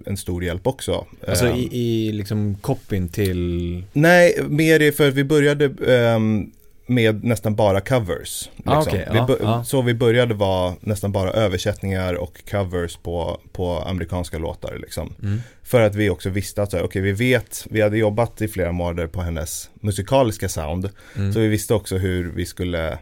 en 0.06 0.16
stor 0.16 0.44
hjälp 0.44 0.66
också. 0.66 1.06
Alltså 1.28 1.46
Eh, 1.46 1.58
i, 1.58 1.68
i 2.08 2.12
liksom 2.12 2.54
copyn 2.60 3.08
till... 3.08 3.84
Nej, 3.92 4.38
mer 4.48 4.80
i- 4.80 4.92
för 4.92 5.10
vi 5.10 5.24
började 5.24 5.94
ehm, 5.96 6.50
med 6.86 7.24
nästan 7.24 7.54
bara 7.54 7.80
covers. 7.80 8.50
Liksom. 8.56 8.72
Ah, 8.72 8.86
vi 8.92 8.98
ja, 8.98 9.36
ja. 9.40 9.64
Så 9.64 9.82
vi 9.82 9.94
började 9.94 10.34
var 10.34 10.74
nästan 10.80 11.12
bara 11.12 11.30
översättningar 11.30 12.14
och 12.14 12.50
covers 12.50 12.96
på, 12.96 13.40
på 13.52 13.78
amerikanska 13.78 14.38
låtar. 14.38 14.78
Liksom. 14.78 15.14
Mm. 15.22 15.40
För 15.62 15.80
att 15.80 15.94
vi 15.94 16.10
också 16.10 16.30
visste 16.30 16.62
att 16.62 16.74
okej, 16.74 17.02
vi 17.02 17.12
vet, 17.12 17.66
vi 17.70 17.80
hade 17.80 17.98
jobbat 17.98 18.42
i 18.42 18.48
flera 18.48 18.72
månader 18.72 19.06
på 19.06 19.20
hennes 19.22 19.70
musikaliska 19.74 20.48
sound. 20.48 20.90
Mm. 21.16 21.32
Så 21.32 21.40
vi 21.40 21.48
visste 21.48 21.74
också 21.74 21.96
hur 21.96 22.32
vi 22.32 22.46
skulle 22.46 22.98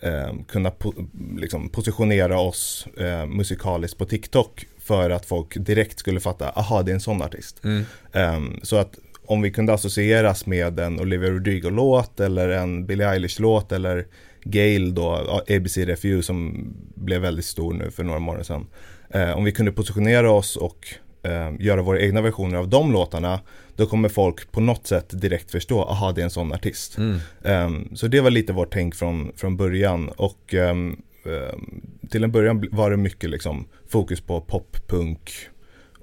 eh, 0.00 0.34
kunna 0.48 0.70
po- 0.70 1.08
liksom 1.38 1.68
positionera 1.68 2.38
oss 2.40 2.86
eh, 2.98 3.26
musikaliskt 3.26 3.98
på 3.98 4.04
TikTok. 4.04 4.66
För 4.78 5.10
att 5.10 5.26
folk 5.26 5.54
direkt 5.56 5.98
skulle 5.98 6.20
fatta, 6.20 6.50
aha 6.50 6.82
det 6.82 6.90
är 6.90 6.94
en 6.94 7.00
sån 7.00 7.22
artist. 7.22 7.64
Mm. 7.64 7.84
Ehm, 8.12 8.60
så 8.62 8.76
att 8.76 8.98
om 9.26 9.42
vi 9.42 9.50
kunde 9.50 9.72
associeras 9.72 10.46
med 10.46 10.80
en 10.80 11.00
Olivia 11.00 11.30
Rodrigo-låt 11.30 12.20
eller 12.20 12.48
en 12.48 12.86
Billie 12.86 13.04
Eilish-låt 13.04 13.72
eller 13.72 14.06
Gail 14.44 14.94
då, 14.94 15.42
ABC 15.48 15.76
Refugee 15.76 16.22
som 16.22 16.68
blev 16.94 17.20
väldigt 17.20 17.44
stor 17.44 17.74
nu 17.74 17.90
för 17.90 18.04
några 18.04 18.18
månader 18.18 18.44
sedan. 18.44 18.66
Eh, 19.10 19.36
om 19.36 19.44
vi 19.44 19.52
kunde 19.52 19.72
positionera 19.72 20.30
oss 20.30 20.56
och 20.56 20.86
eh, 21.22 21.52
göra 21.58 21.82
våra 21.82 22.00
egna 22.00 22.22
versioner 22.22 22.56
av 22.56 22.68
de 22.68 22.92
låtarna, 22.92 23.40
då 23.76 23.86
kommer 23.86 24.08
folk 24.08 24.52
på 24.52 24.60
något 24.60 24.86
sätt 24.86 25.20
direkt 25.20 25.50
förstå, 25.50 25.82
aha 25.82 26.12
det 26.12 26.20
är 26.20 26.24
en 26.24 26.30
sån 26.30 26.52
artist. 26.52 26.98
Mm. 26.98 27.18
Ehm, 27.44 27.96
så 27.96 28.06
det 28.06 28.20
var 28.20 28.30
lite 28.30 28.52
vårt 28.52 28.72
tänk 28.72 28.94
från, 28.94 29.32
från 29.36 29.56
början 29.56 30.08
och 30.08 30.54
ehm, 30.54 30.96
eh, 31.24 31.58
till 32.10 32.24
en 32.24 32.32
början 32.32 32.68
var 32.72 32.90
det 32.90 32.96
mycket 32.96 33.30
liksom 33.30 33.68
fokus 33.88 34.20
på 34.20 34.40
pop, 34.40 34.76
punk 34.86 35.30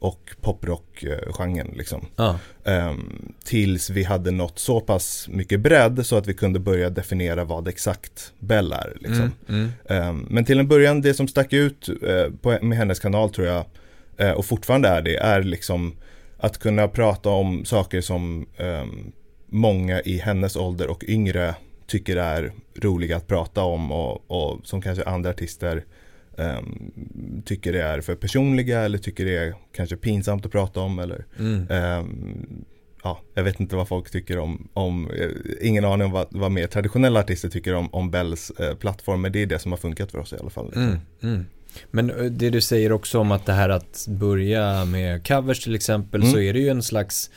och 0.03 0.35
poprock-genren 0.41 1.73
liksom. 1.75 2.05
Ja. 2.15 2.39
Um, 2.63 3.33
tills 3.43 3.89
vi 3.89 4.03
hade 4.03 4.31
nått 4.31 4.59
så 4.59 4.79
pass 4.79 5.27
mycket 5.29 5.59
bredd 5.59 6.05
så 6.05 6.17
att 6.17 6.27
vi 6.27 6.33
kunde 6.33 6.59
börja 6.59 6.89
definiera 6.89 7.43
vad 7.43 7.67
exakt 7.67 8.33
Bell 8.39 8.71
är. 8.71 8.97
Liksom. 8.99 9.31
Mm, 9.49 9.71
mm. 9.87 10.09
Um, 10.09 10.27
men 10.29 10.45
till 10.45 10.59
en 10.59 10.67
början, 10.67 11.01
det 11.01 11.13
som 11.13 11.27
stack 11.27 11.53
ut 11.53 11.89
uh, 11.89 12.35
på, 12.41 12.57
med 12.61 12.77
hennes 12.77 12.99
kanal 12.99 13.29
tror 13.29 13.47
jag, 13.47 13.65
uh, 14.21 14.31
och 14.31 14.45
fortfarande 14.45 14.89
är 14.89 15.01
det, 15.01 15.17
är 15.17 15.43
liksom 15.43 15.95
att 16.37 16.57
kunna 16.57 16.87
prata 16.87 17.29
om 17.29 17.65
saker 17.65 18.01
som 18.01 18.47
um, 18.57 19.11
många 19.47 20.01
i 20.01 20.17
hennes 20.17 20.55
ålder 20.55 20.87
och 20.87 21.03
yngre 21.07 21.55
tycker 21.87 22.17
är 22.17 22.53
roliga 22.75 23.17
att 23.17 23.27
prata 23.27 23.63
om 23.63 23.91
och, 23.91 24.31
och 24.31 24.59
som 24.63 24.81
kanske 24.81 25.03
andra 25.03 25.29
artister 25.29 25.83
um, 26.37 27.41
tycker 27.45 27.73
det 27.73 27.81
är 27.81 28.01
för 28.01 28.15
personliga 28.15 28.81
eller 28.81 28.97
tycker 28.97 29.25
det 29.25 29.37
är 29.37 29.55
kanske 29.75 29.95
pinsamt 29.95 30.45
att 30.45 30.51
prata 30.51 30.79
om 30.79 30.99
eller 30.99 31.25
Mm. 31.39 31.67
um, 31.99 32.65
Ja, 33.05 33.21
jag 33.33 33.43
vet 33.43 33.59
inte 33.59 33.75
vad 33.75 33.87
folk 33.87 34.11
tycker 34.11 34.37
om, 34.39 34.67
om 34.73 35.09
eh, 35.11 35.29
ingen 35.67 35.85
aning 35.85 36.05
om 36.05 36.11
vad, 36.11 36.27
vad 36.29 36.51
mer 36.51 36.67
traditionella 36.67 37.19
artister 37.19 37.49
tycker 37.49 37.73
om, 37.75 37.93
om 37.93 38.11
Bells 38.11 38.49
eh, 38.59 38.75
plattform, 38.75 39.21
men 39.21 39.31
det 39.31 39.39
är 39.41 39.45
det 39.45 39.59
som 39.59 39.71
har 39.71 39.77
funkat 39.77 40.11
för 40.11 40.19
oss 40.19 40.33
i 40.33 40.35
alla 40.39 40.49
fall. 40.49 40.65
liksom. 40.65 40.83
Mm, 40.83 40.97
mm. 41.23 41.45
Men 41.91 42.09
eh, 42.09 42.23
det 42.23 42.49
du 42.49 42.61
säger 42.61 42.91
också 42.91 43.19
om 43.19 43.31
att 43.31 43.45
det 43.45 43.53
här 43.53 43.69
att 43.69 44.05
börja 44.09 44.85
med 44.85 45.27
covers 45.27 45.59
till 45.63 45.75
exempel 45.75 46.21
Mm. 46.21 46.33
så 46.33 46.39
är 46.39 46.53
det 46.53 46.59
ju 46.59 46.69
en 46.69 46.83
slags 46.83 47.29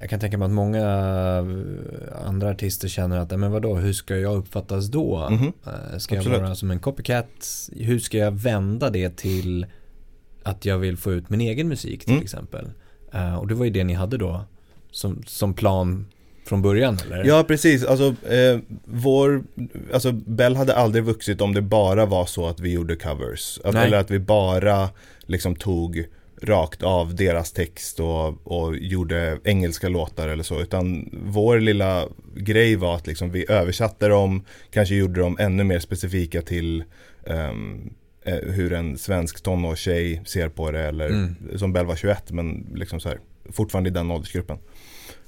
jag 0.00 0.10
kan 0.10 0.20
tänka 0.20 0.38
mig 0.38 0.46
att 0.46 0.52
många 0.52 0.78
eh, 0.80 2.26
andra 2.26 2.50
artister 2.50 2.88
känner 2.88 3.18
att, 3.18 3.30
"Nej, 3.30 3.38
men 3.38 3.52
vadå, 3.52 3.74
hur 3.76 3.92
ska 3.92 4.16
jag 4.16 4.36
uppfattas 4.36 4.86
då? 4.86 5.28
Mhm. 5.30 5.52
Eh, 5.66 5.98
Ska 5.98 6.16
Absolut. 6.16 6.36
jag 6.38 6.44
vara 6.44 6.54
som 6.54 6.70
en 6.70 6.78
copycat? 6.78 7.68
Hur 7.76 7.98
ska 7.98 8.18
jag 8.18 8.30
vända 8.32 8.90
det 8.90 9.16
till 9.16 9.66
att 10.42 10.64
jag 10.64 10.78
vill 10.78 10.96
få 10.96 11.12
ut 11.12 11.30
min 11.30 11.40
egen 11.40 11.68
musik 11.68 12.00
till 12.04 12.10
Mm. 12.12 12.22
exempel? 12.22 12.70
Eh, 13.12 13.34
Och 13.34 13.46
det 13.48 13.54
var 13.54 13.64
ju 13.64 13.70
det 13.70 13.84
ni 13.84 13.92
hade 13.94 14.16
då 14.18 14.44
som, 14.90 15.22
som 15.26 15.54
plan 15.54 16.06
från 16.46 16.62
början 16.62 16.98
eller? 17.06 17.24
Ja, 17.24 17.44
precis. 17.48 17.84
Alltså, 17.84 18.04
eh, 18.32 18.58
vår, 18.84 19.42
alltså, 19.92 20.12
Bell 20.12 20.56
hade 20.56 20.74
aldrig 20.76 21.04
vuxit 21.04 21.40
om 21.40 21.54
det 21.54 21.62
bara 21.62 22.06
var 22.06 22.26
så 22.26 22.46
att 22.46 22.60
vi 22.60 22.72
gjorde 22.72 22.96
covers. 22.96 23.58
Att, 23.64 23.74
Nej. 23.74 23.86
eller 23.86 23.98
att 23.98 24.10
vi 24.10 24.18
bara 24.18 24.88
liksom 25.20 25.56
tog 25.56 26.04
rakt 26.42 26.82
av 26.82 27.14
deras 27.14 27.52
text 27.52 28.00
och, 28.00 28.46
och 28.46 28.76
gjorde 28.76 29.38
engelska 29.44 29.88
låtar 29.88 30.28
eller 30.28 30.42
så. 30.42 30.60
Utan 30.60 31.10
vår 31.12 31.60
lilla 31.60 32.08
grej 32.36 32.76
var 32.76 32.96
att 32.96 33.06
liksom 33.06 33.30
vi 33.30 33.50
översatte 33.50 34.08
dem, 34.08 34.44
kanske 34.70 34.94
gjorde 34.94 35.20
dem 35.20 35.36
ännu 35.40 35.64
mer 35.64 35.78
specifika 35.78 36.42
till 36.42 36.84
eh, 37.26 37.52
hur 38.42 38.72
en 38.72 38.98
svensk 38.98 39.42
tonårstjej 39.42 40.22
ser 40.26 40.48
på 40.48 40.70
det. 40.70 40.80
Eller 40.80 41.06
Mm. 41.08 41.58
som 41.58 41.72
Bell 41.72 41.86
var 41.86 41.96
21 41.96 42.30
men 42.30 42.66
liksom 42.74 43.00
så 43.00 43.08
här, 43.08 43.18
fortfarande 43.52 43.90
i 43.90 43.92
den 43.92 44.10
åldersgruppen. 44.10 44.58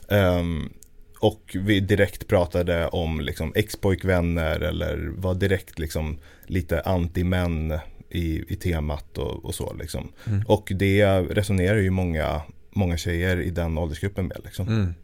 Ehm, 0.09 0.72
och 1.20 1.57
vi 1.61 1.81
direkt 1.81 2.29
pratade 2.29 2.88
om 2.88 3.20
liksom 3.20 3.53
ex-pojkvänner 3.55 4.61
eller 4.61 5.11
var 5.16 5.35
direkt 5.35 5.79
liksom 5.79 6.18
lite 6.46 6.81
anti-män 6.81 7.79
i, 8.12 8.44
i 8.53 8.57
temat 8.57 9.18
och, 9.18 9.44
och 9.44 9.55
så 9.55 9.75
liksom. 9.81 10.12
Mm. 10.27 10.42
Och 10.46 10.72
det 10.75 11.07
resonerar 11.20 11.77
ju 11.79 11.90
många, 11.90 12.42
många 12.70 12.96
tjejer 12.96 13.40
i 13.40 13.51
den 13.51 13.79
åldersgruppen 13.79 14.27
med 14.27 14.37
liksom. 14.44 14.68
Mm. 14.68 14.94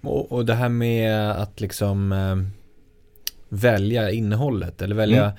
Och, 0.00 0.32
och 0.32 0.46
det 0.46 0.54
här 0.54 0.68
med 0.68 1.30
att 1.30 1.60
liksom 1.60 2.12
eh, 2.12 2.36
välja 3.48 4.10
innehållet 4.10 4.82
eller 4.82 4.96
välja 4.96 5.24
Mm. 5.24 5.36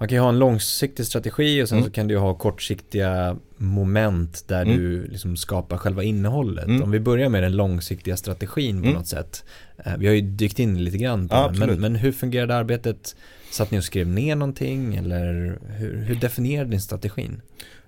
Man 0.00 0.08
kan 0.08 0.16
ju 0.16 0.22
ha 0.22 0.28
en 0.28 0.38
långsiktig 0.38 1.06
strategi 1.06 1.62
och 1.62 1.68
sen 1.68 1.78
Mm. 1.78 1.86
så 1.88 1.94
kan 1.94 2.08
du 2.08 2.16
ha 2.18 2.34
kortsiktiga 2.34 3.36
moment 3.56 4.44
där 4.48 4.62
Mm. 4.62 4.76
du 4.76 5.06
liksom 5.06 5.36
skapar 5.36 5.76
själva 5.76 6.02
innehållet. 6.02 6.64
Mm. 6.66 6.82
Om 6.82 6.90
vi 6.90 7.00
börjar 7.00 7.28
med 7.28 7.42
den 7.42 7.56
långsiktiga 7.56 8.16
strategin 8.16 8.80
på 8.80 8.86
Mm. 8.86 8.98
något 8.98 9.06
sätt. 9.06 9.44
Eh, 9.84 9.96
Vi 9.98 10.06
har 10.06 10.14
ju 10.14 10.20
dykt 10.20 10.58
in 10.58 10.84
lite 10.84 10.98
grann 10.98 11.28
på 11.28 11.34
Ja, 11.34 11.48
det. 11.54 11.66
Men, 11.66 11.80
men 11.80 11.94
hur 11.96 12.12
fungerade 12.12 12.54
arbetet? 12.56 13.16
Satt 13.50 13.70
ni 13.70 13.78
och 13.78 13.84
skrev 13.84 14.06
ner 14.06 14.36
någonting 14.36 14.96
eller 14.96 15.58
hur, 15.78 15.96
hur 15.96 16.14
definierade 16.14 16.70
ni 16.70 16.80
strategin? 16.80 17.42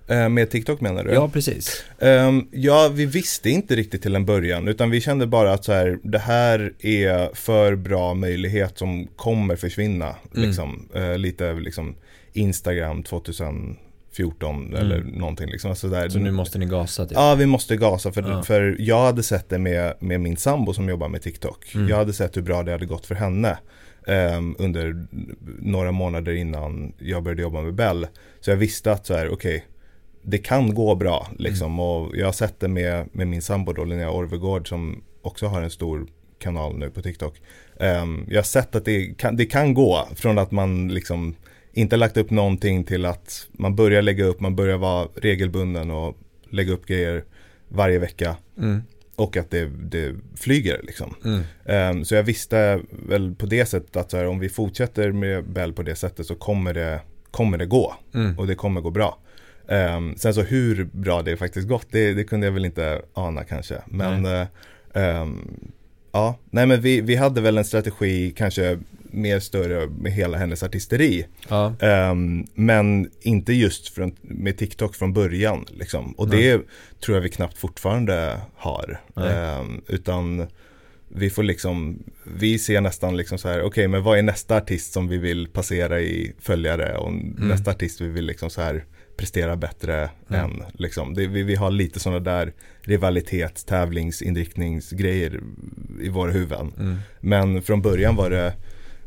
Eh, 0.07 0.29
med 0.29 0.49
TikTok 0.49 0.81
menar 0.81 1.03
du? 1.03 1.11
Ja, 1.11 1.29
precis. 1.29 1.83
Ehm, 1.99 2.47
ja, 2.51 2.89
vi 2.93 3.05
visste 3.05 3.49
inte 3.49 3.75
riktigt 3.75 4.01
till 4.01 4.15
en 4.15 4.25
början 4.25 4.67
utan 4.67 4.89
vi 4.89 5.01
kände 5.01 5.27
bara 5.27 5.53
att 5.53 5.65
så 5.65 5.71
här, 5.73 5.99
det 6.03 6.19
här 6.19 6.73
är 6.79 7.35
för 7.35 7.75
bra 7.75 8.13
möjlighet 8.13 8.77
som 8.77 9.07
kommer 9.15 9.55
försvinna. 9.55 10.15
Mm. 10.35 10.47
Liksom, 10.47 10.89
Eh, 10.95 11.17
lite 11.17 11.53
liksom 11.53 11.95
Instagram 12.33 13.03
2014 13.03 14.75
eller 14.75 15.03
någonting 15.03 15.49
liksom. 15.49 15.69
Alltså 15.69 15.87
där, 15.87 16.09
Så 16.09 16.19
nu 16.19 16.31
måste 16.31 16.59
ni 16.59 16.65
gasa 16.65 17.05
typ. 17.05 17.11
Ja, 17.17 17.35
vi 17.35 17.45
måste 17.45 17.75
gasa 17.77 18.11
för, 18.11 18.21
Ja. 18.21 18.43
för 18.43 18.75
jag 18.79 19.01
hade 19.05 19.23
sett 19.23 19.49
det 19.49 19.57
med, 19.59 19.93
med 19.99 20.19
min 20.21 20.37
sambo 20.37 20.73
som 20.73 20.89
jobbar 20.89 21.07
med 21.09 21.21
TikTok. 21.21 21.75
Mm. 21.75 21.87
Jag 21.89 21.97
hade 21.97 22.13
sett 22.13 22.37
hur 22.37 22.41
bra 22.41 22.63
det 22.63 22.71
hade 22.71 22.85
gått 22.85 23.05
för 23.05 23.15
henne 23.15 23.57
ehm, 24.07 24.55
under 24.59 25.07
några 25.59 25.91
månader 25.91 26.33
innan 26.33 26.93
jag 26.97 27.23
började 27.23 27.41
jobba 27.41 27.61
med 27.61 27.73
Bell. 27.73 28.07
Så 28.39 28.49
jag 28.49 28.57
visste 28.57 28.91
att 28.91 29.05
så 29.05 29.13
här, 29.13 29.29
okej, 29.29 29.65
det 30.23 30.37
kan 30.37 30.73
gå 30.75 30.95
bra 30.95 31.27
liksom. 31.39 31.79
Och 31.79 32.17
jag 32.17 32.25
har 32.25 32.33
sett 32.33 32.59
det 32.59 32.67
med, 32.67 33.09
med 33.11 33.27
min 33.27 33.41
sambo 33.41 33.73
då, 33.73 33.83
Linnea 33.83 34.11
Orvegård 34.11 34.69
som 34.69 35.03
också 35.21 35.47
har 35.47 35.61
en 35.61 35.69
stor 35.69 36.07
kanal 36.39 36.77
nu 36.77 36.89
på 36.89 37.01
TikTok. 37.01 37.41
Ehm, 37.79 38.25
jag 38.29 38.37
har 38.37 38.43
sett 38.43 38.75
att 38.75 38.85
det 38.85 39.17
kan, 39.17 39.35
det 39.35 39.45
kan 39.45 39.73
gå 39.73 40.07
från 40.15 40.37
att 40.37 40.51
man 40.51 40.87
liksom 40.87 41.35
inte 41.73 41.97
lagt 41.97 42.17
upp 42.17 42.29
någonting 42.29 42.83
till 42.83 43.05
att 43.05 43.47
man 43.51 43.75
börjar 43.75 44.01
lägga 44.01 44.25
upp, 44.25 44.39
man 44.39 44.55
börjar 44.55 44.77
vara 44.77 45.07
regelbunden 45.15 45.91
och 45.91 46.17
lägga 46.49 46.73
upp 46.73 46.85
grejer 46.85 47.23
varje 47.67 47.99
vecka 47.99 48.35
Mm. 48.57 48.81
Och 49.21 49.37
att 49.37 49.51
det, 49.51 49.65
det 49.65 50.15
flyger 50.35 50.79
liksom. 50.83 51.15
Mm. 51.25 51.41
Ehm, 51.65 52.05
så 52.05 52.15
jag 52.15 52.23
visste 52.23 52.81
väl 52.89 53.35
på 53.35 53.45
det 53.45 53.65
sättet 53.65 53.95
att 53.95 54.13
här, 54.13 54.27
om 54.27 54.39
vi 54.39 54.49
fortsätter 54.49 55.11
med 55.11 55.49
Bell 55.49 55.73
på 55.73 55.83
det 55.83 55.95
sättet 55.95 56.25
så 56.25 56.35
kommer 56.35 56.73
det, 56.73 57.01
kommer 57.31 57.57
det 57.57 57.65
gå 57.65 57.95
Mm. 58.13 58.39
och 58.39 58.47
det 58.47 58.55
kommer 58.55 58.81
gå 58.81 58.89
bra. 58.89 59.17
Ehm, 59.67 60.15
sen 60.17 60.33
så 60.33 60.41
hur 60.41 60.83
bra 60.83 61.21
det 61.21 61.37
faktiskt 61.37 61.67
gått, 61.67 61.87
det, 61.91 62.13
det 62.13 62.23
kunde 62.23 62.47
jag 62.47 62.53
väl 62.53 62.65
inte 62.65 63.01
ana 63.13 63.43
kanske. 63.43 63.75
Men 63.85 64.25
eh, 64.25 64.47
ehm, 64.93 65.59
ja, 66.11 66.39
nej 66.49 66.65
men 66.65 66.81
vi, 66.81 67.01
vi 67.01 67.15
hade 67.15 67.41
väl 67.41 67.57
en 67.57 67.65
strategi 67.65 68.33
kanske 68.37 68.79
mer 69.11 69.39
större 69.39 69.87
med 69.87 70.11
hela 70.11 70.37
hennes 70.37 70.63
artisteri. 70.63 71.25
Ja. 71.49 71.73
Ehm, 71.79 72.47
men 72.53 73.09
inte 73.21 73.53
just 73.53 73.87
från, 73.87 74.15
med 74.21 74.57
TikTok 74.57 74.95
från 74.95 75.13
början. 75.13 75.65
Liksom. 75.69 76.11
Och 76.11 76.29
det 76.29 76.61
tror 77.05 77.17
jag 77.17 77.21
vi 77.21 77.29
knappt 77.29 77.57
fortfarande 77.57 78.41
har. 78.55 79.01
Ehm, 79.15 79.81
utan 79.87 80.47
vi 81.13 81.29
får 81.29 81.43
liksom, 81.43 82.03
vi 82.23 82.59
ser 82.59 82.81
nästan 82.81 83.17
liksom 83.17 83.37
så 83.37 83.47
här, 83.49 83.61
okej 83.63 83.87
men 83.87 84.03
vad 84.03 84.17
är 84.17 84.21
nästa 84.23 84.57
artist 84.57 84.93
som 84.93 85.07
vi 85.07 85.17
vill 85.17 85.47
passera 85.47 86.01
i 86.01 86.33
följare 86.39 86.97
och 86.97 87.13
nästa 87.37 87.71
artist 87.71 88.01
vi 88.01 88.07
vill 88.07 88.25
liksom 88.25 88.49
så 88.49 88.61
här 88.61 88.85
prestera 89.17 89.55
bättre 89.55 90.09
Mm. 90.29 90.41
än. 90.41 90.63
Liksom. 90.73 91.13
Det, 91.13 91.27
vi, 91.27 91.43
vi 91.43 91.55
har 91.55 91.71
lite 91.71 91.99
sådana 91.99 92.19
där 92.19 92.53
rivalitets, 92.81 93.63
tävlingsinriktningsgrejer 93.63 95.39
i 96.01 96.09
våra 96.09 96.31
huvuden. 96.31 96.73
Mm. 96.79 96.97
Men 97.19 97.61
från 97.61 97.81
början 97.81 98.15
var 98.15 98.29
det, 98.29 98.53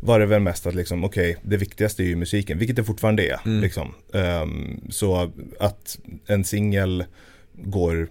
var 0.05 0.21
det 0.21 0.27
väl 0.27 0.40
mest 0.43 0.67
att 0.67 0.75
liksom, 0.75 1.05
okej, 1.05 1.37
det 1.43 1.57
viktigaste 1.57 2.03
är 2.03 2.07
ju 2.07 2.17
musiken, 2.17 2.59
vilket 2.59 2.77
det 2.77 2.85
fortfarande 2.85 3.27
är. 3.27 3.40
Mm. 3.47 3.61
Liksom. 3.61 3.95
Ehm, 4.14 4.81
så 4.90 5.33
att 5.61 5.99
en 6.27 6.45
singel 6.45 7.05
går 7.53 8.09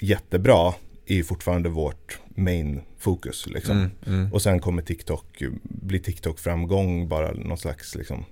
jättebra 0.00 0.74
är 1.06 1.14
ju 1.14 1.24
fortfarande 1.24 1.68
vårt 1.68 2.18
main 2.34 2.80
fokus. 2.98 3.46
Liksom. 3.46 3.76
Mm. 3.76 3.90
Mm. 4.06 4.32
Och 4.32 4.42
sen 4.42 4.60
kommer 4.60 4.82
TikTok, 4.82 5.42
blir 5.62 6.00
TikTok-framgång 6.00 7.08
bara 7.08 7.32
någon 7.32 7.58
slags 7.58 7.94
liksom, 7.94 8.24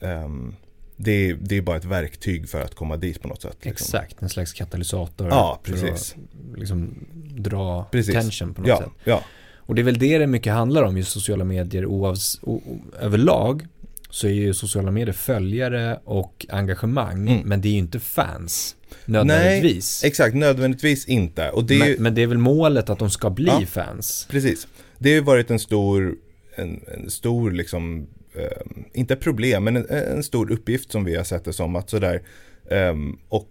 ehm, 0.00 0.54
det, 0.96 1.12
är, 1.30 1.34
det 1.40 1.56
är 1.56 1.62
bara 1.62 1.76
ett 1.76 1.84
verktyg 1.84 2.48
för 2.48 2.60
att 2.60 2.74
komma 2.74 2.96
dit 2.96 3.22
på 3.22 3.28
något 3.28 3.42
sätt. 3.42 3.56
Liksom. 3.62 3.70
Exakt, 3.70 4.22
en 4.22 4.28
slags 4.28 4.52
katalysator. 4.52 5.28
Ja, 5.28 5.60
för 5.64 5.72
precis. 5.72 6.12
att 6.12 6.58
liksom 6.58 6.94
dra 7.36 7.84
Precis. 7.84 8.14
tension 8.14 8.54
på 8.54 8.60
något 8.60 8.68
Ja, 8.68 8.78
sätt. 8.78 8.90
ja, 9.04 9.22
Och 9.66 9.74
det 9.74 9.82
är 9.82 9.84
väl 9.84 9.98
det 9.98 10.18
det 10.18 10.26
mycket 10.26 10.52
handlar 10.52 10.82
om, 10.82 10.96
just 10.96 11.10
sociala 11.12 11.44
medier 11.44 11.84
oavs- 11.86 12.38
o- 12.42 12.62
överlag. 13.00 13.66
Så 14.10 14.26
är 14.26 14.30
ju 14.32 14.54
sociala 14.54 14.90
medier 14.90 15.12
följare 15.12 15.98
och 16.04 16.46
engagemang, 16.48 17.28
Mm. 17.28 17.42
men 17.48 17.60
det 17.60 17.68
är 17.68 17.72
ju 17.72 17.78
inte 17.78 18.00
fans 18.00 18.76
nödvändigtvis. 19.06 20.04
exakt, 20.04 20.34
nödvändigtvis 20.36 21.06
inte. 21.08 21.50
Och 21.50 21.64
det 21.64 21.74
är 21.80 21.86
ju, 21.86 21.92
men, 21.94 22.02
men 22.02 22.14
det 22.14 22.22
är 22.22 22.26
väl 22.26 22.38
målet 22.38 22.90
att 22.90 22.98
de 22.98 23.10
ska 23.10 23.30
bli 23.30 23.46
Ja. 23.46 23.66
fans. 23.66 24.26
Precis. 24.30 24.66
Det 24.98 25.08
har 25.08 25.14
ju 25.14 25.20
varit 25.20 25.50
en 25.50 25.58
stor, 25.58 26.16
en, 26.56 26.80
en 26.94 27.10
stor 27.10 27.50
liksom, 27.50 28.06
eh, 28.34 28.62
inte 28.92 29.16
problem, 29.16 29.64
men 29.64 29.76
en, 29.76 29.86
en 29.90 30.22
stor 30.22 30.52
uppgift 30.52 30.92
som 30.92 31.04
vi 31.04 31.16
har 31.16 31.24
sett 31.24 31.44
det 31.44 31.52
som. 31.52 31.76
Att 31.76 31.90
sådär, 31.90 32.22
ehm, 32.70 33.18
och 33.28 33.50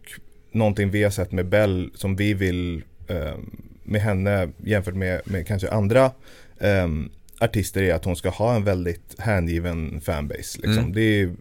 någonting 0.51 0.91
vi 0.91 1.03
har 1.03 1.11
sett 1.11 1.31
med 1.31 1.45
Bell 1.49 1.89
som 1.95 2.15
vi 2.15 2.33
vill 2.33 2.83
ehm, 3.07 3.49
med 3.83 4.01
henne 4.01 4.49
jämfört 4.65 4.95
med, 4.95 5.21
med 5.25 5.47
kanske 5.47 5.69
andra 5.69 6.11
ehm, 6.59 7.09
artister 7.39 7.83
är 7.83 7.93
att 7.93 8.05
hon 8.05 8.15
ska 8.15 8.29
ha 8.29 8.55
en 8.55 8.63
väldigt 8.63 9.15
hängiven 9.19 10.01
fanbase. 10.01 10.57
Liksom. 10.57 10.77
Mm. 10.77 10.93
Det 10.93 11.01
är 11.01 11.25
ett 11.27 11.33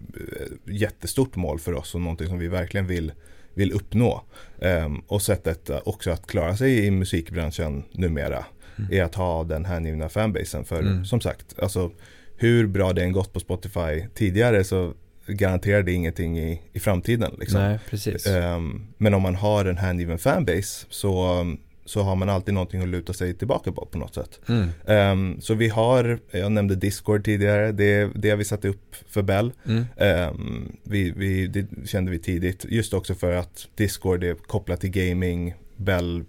jättestort 0.81 1.37
mål 1.37 1.59
för 1.59 1.73
oss 1.75 1.95
och 1.95 2.01
någonting 2.01 2.27
som 2.27 2.39
vi 2.39 2.49
verkligen 2.49 2.87
vill, 2.87 3.13
vill 3.55 3.73
uppnå. 3.73 4.23
Um, 4.59 5.03
och 5.07 5.23
sättet 5.23 5.71
också 5.85 6.11
att 6.11 6.27
klara 6.27 6.57
sig 6.57 6.87
i 6.87 6.91
musikbranschen 6.91 7.83
numera 7.93 8.45
Mm. 8.79 8.93
är 8.93 9.03
att 9.03 9.15
ha 9.15 9.45
den 9.45 9.65
hängivna 9.65 10.09
fanbasen. 10.09 10.65
För 10.65 10.81
Mm. 10.81 11.05
som 11.05 11.21
sagt, 11.21 11.59
alltså, 11.59 11.91
hur 12.37 12.67
bra 12.67 12.93
det 12.93 13.03
än 13.03 13.13
gått 13.13 13.33
på 13.33 13.41
Spotify 13.41 14.07
tidigare 14.15 14.65
så 14.65 14.93
garanterar 15.27 15.83
det 15.83 15.93
ingenting 15.93 16.39
i, 16.39 16.63
i 16.73 16.81
framtiden. 16.81 17.35
Liksom. 17.41 17.61
Nej, 17.61 17.79
precis. 17.91 18.27
Ehm, 18.27 18.87
men 18.99 19.15
om 19.15 19.23
man 19.23 19.35
har 19.35 19.65
en 19.65 19.77
hängiven 19.77 20.19
fanbase 20.19 20.87
så, 20.91 21.47
så 21.93 22.03
har 22.03 22.17
man 22.17 22.29
alltid 22.29 22.55
någonting 22.55 22.83
att 22.83 22.89
luta 22.89 23.13
sig 23.13 23.35
tillbaka 23.35 23.73
på 23.73 23.87
på 23.87 23.99
något 23.99 24.15
sätt. 24.15 24.41
Mm. 24.49 24.69
Ehm, 24.87 25.41
så 25.41 25.55
vi 25.55 25.69
har, 25.69 26.19
jag 26.31 26.53
nämnde 26.53 26.77
Discord 26.77 27.25
tidigare, 27.25 27.73
det, 27.73 28.11
det 28.15 28.31
har 28.31 28.37
vi 28.37 28.45
satt 28.45 28.65
upp 28.65 28.97
för 29.09 29.23
Bell. 29.23 29.53
Mm. 29.67 29.85
Ehm, 29.97 30.77
vi, 30.83 31.11
vi, 31.11 31.47
det 31.47 31.67
kände 31.89 32.11
vi 32.11 32.19
tidigt, 32.19 32.65
just 32.69 32.95
också 32.95 33.15
för 33.15 33.33
att 33.33 33.69
Discord 33.75 34.25
är 34.25 34.35
kopplat 34.35 34.81
till 34.81 34.91
gaming, 34.91 35.55
Bell 35.77 36.25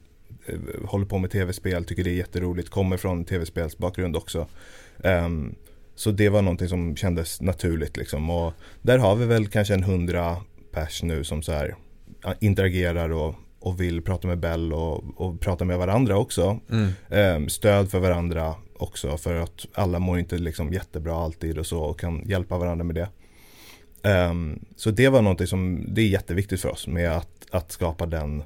eh, 0.46 0.56
håller 0.86 1.06
på 1.06 1.18
med 1.18 1.32
tv-spel, 1.32 1.86
tycker 1.86 2.04
det 2.04 2.10
är 2.10 2.16
jätteroligt, 2.16 2.70
kommer 2.70 2.98
från 2.98 3.26
tv-spelsbakgrund 3.26 4.16
också. 4.16 4.48
Ehm, 5.04 5.56
så 5.96 6.12
det 6.12 6.30
var 6.30 6.42
någonting 6.42 6.70
som 6.70 6.96
kändes 6.96 7.42
naturligt 7.42 7.98
liksom. 7.98 8.30
Och 8.30 8.54
där 8.82 8.98
har 8.98 9.16
vi 9.16 9.26
väl 9.26 9.48
kanske 9.48 9.74
en 9.74 9.84
hundra 9.84 10.38
pers 10.72 11.04
nu 11.04 11.24
som 11.24 11.42
så 11.42 11.52
här 11.52 11.76
interagerar 12.40 13.10
och, 13.10 13.36
och 13.64 13.82
vill 13.82 14.02
prata 14.02 14.28
med 14.28 14.38
Bell 14.38 14.74
och, 14.74 15.04
och 15.16 15.40
prata 15.40 15.66
med 15.66 15.78
varandra 15.78 16.18
också. 16.18 16.60
Mm. 16.72 16.92
Ehm, 17.10 17.50
stöd 17.50 17.92
för 17.92 18.00
varandra 18.00 18.56
också 18.78 19.18
för 19.18 19.36
att 19.36 19.66
alla 19.74 20.00
mår 20.00 20.20
inte 20.20 20.38
liksom 20.38 20.74
jättebra 20.74 21.16
alltid 21.16 21.58
och 21.58 21.66
så 21.66 21.80
och 21.80 22.00
kan 22.00 22.24
hjälpa 22.26 22.58
varandra 22.58 22.84
med 22.84 22.96
det. 22.96 23.10
Ehm, 24.10 24.60
så 24.76 24.92
det 24.92 25.10
var 25.10 25.22
någonting 25.22 25.48
som, 25.48 25.86
det 25.88 26.02
är 26.02 26.08
jätteviktigt 26.08 26.62
för 26.62 26.70
oss 26.70 26.88
med 26.88 27.12
att, 27.12 27.46
att 27.52 27.72
skapa 27.72 28.06
den 28.06 28.44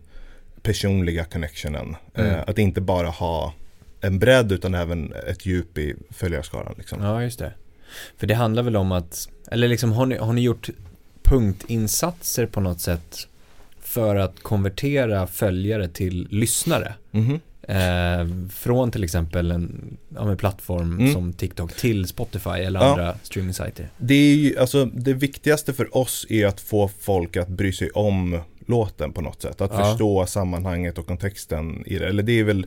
personliga 0.62 1.26
connectionen. 1.26 1.96
Mm. 2.14 2.32
Eh, 2.32 2.44
att 2.48 2.58
inte 2.58 2.82
bara 2.82 3.10
ha 3.10 3.54
en 4.02 4.20
bredd 4.20 4.52
utan 4.52 4.74
även 4.74 5.14
ett 5.28 5.46
djup 5.46 5.78
i 5.78 5.96
följarskaran. 6.10 6.76
Liksom. 6.78 7.02
Ja, 7.02 7.24
just 7.24 7.40
det. 7.40 7.54
För 8.18 8.28
det 8.28 8.34
handlar 8.34 8.64
väl 8.64 8.76
om 8.76 8.92
att, 8.92 9.30
eller 9.52 9.68
liksom 9.68 9.92
har 9.92 10.06
ni, 10.06 10.18
har 10.18 10.34
ni 10.34 10.42
gjort 10.42 10.70
punktinsatser 11.24 12.46
på 12.46 12.60
något 12.60 12.82
sätt 12.82 13.28
för 13.98 14.16
att 14.16 14.40
konvertera 14.40 15.28
följare 15.28 15.88
till 15.88 16.28
lyssnare? 16.32 16.94
Mhm. 17.12 17.40
Eh, 17.70 18.50
från 18.54 18.92
till 18.92 19.04
exempel 19.04 19.52
en 19.52 19.98
ja, 20.16 20.26
men 20.26 20.38
plattform 20.38 21.00
Mm. 21.00 21.14
som 21.14 21.34
TikTok 21.34 21.74
till 21.76 22.08
Spotify 22.08 22.50
eller 22.50 22.80
Ja. 22.80 22.86
andra 22.92 23.16
streamingsajter. 23.24 23.90
Det 23.98 24.14
är 24.14 24.36
ju, 24.36 24.58
alltså 24.58 24.86
det 24.86 25.14
viktigaste 25.14 25.74
för 25.74 25.98
oss 25.98 26.26
är 26.30 26.46
att 26.46 26.62
få 26.62 26.88
folk 27.00 27.38
att 27.38 27.48
bry 27.48 27.74
sig 27.74 27.90
om 27.90 28.40
låten 28.68 29.14
på 29.14 29.22
något 29.22 29.42
sätt. 29.42 29.62
Att 29.62 29.72
Ja. 29.74 29.78
förstå 29.86 30.26
sammanhanget 30.26 30.98
och 30.98 31.08
kontexten 31.08 31.84
i 31.86 31.98
det. 32.00 32.08
Eller 32.08 32.24
det 32.24 32.40
är 32.40 32.44
väl, 32.44 32.66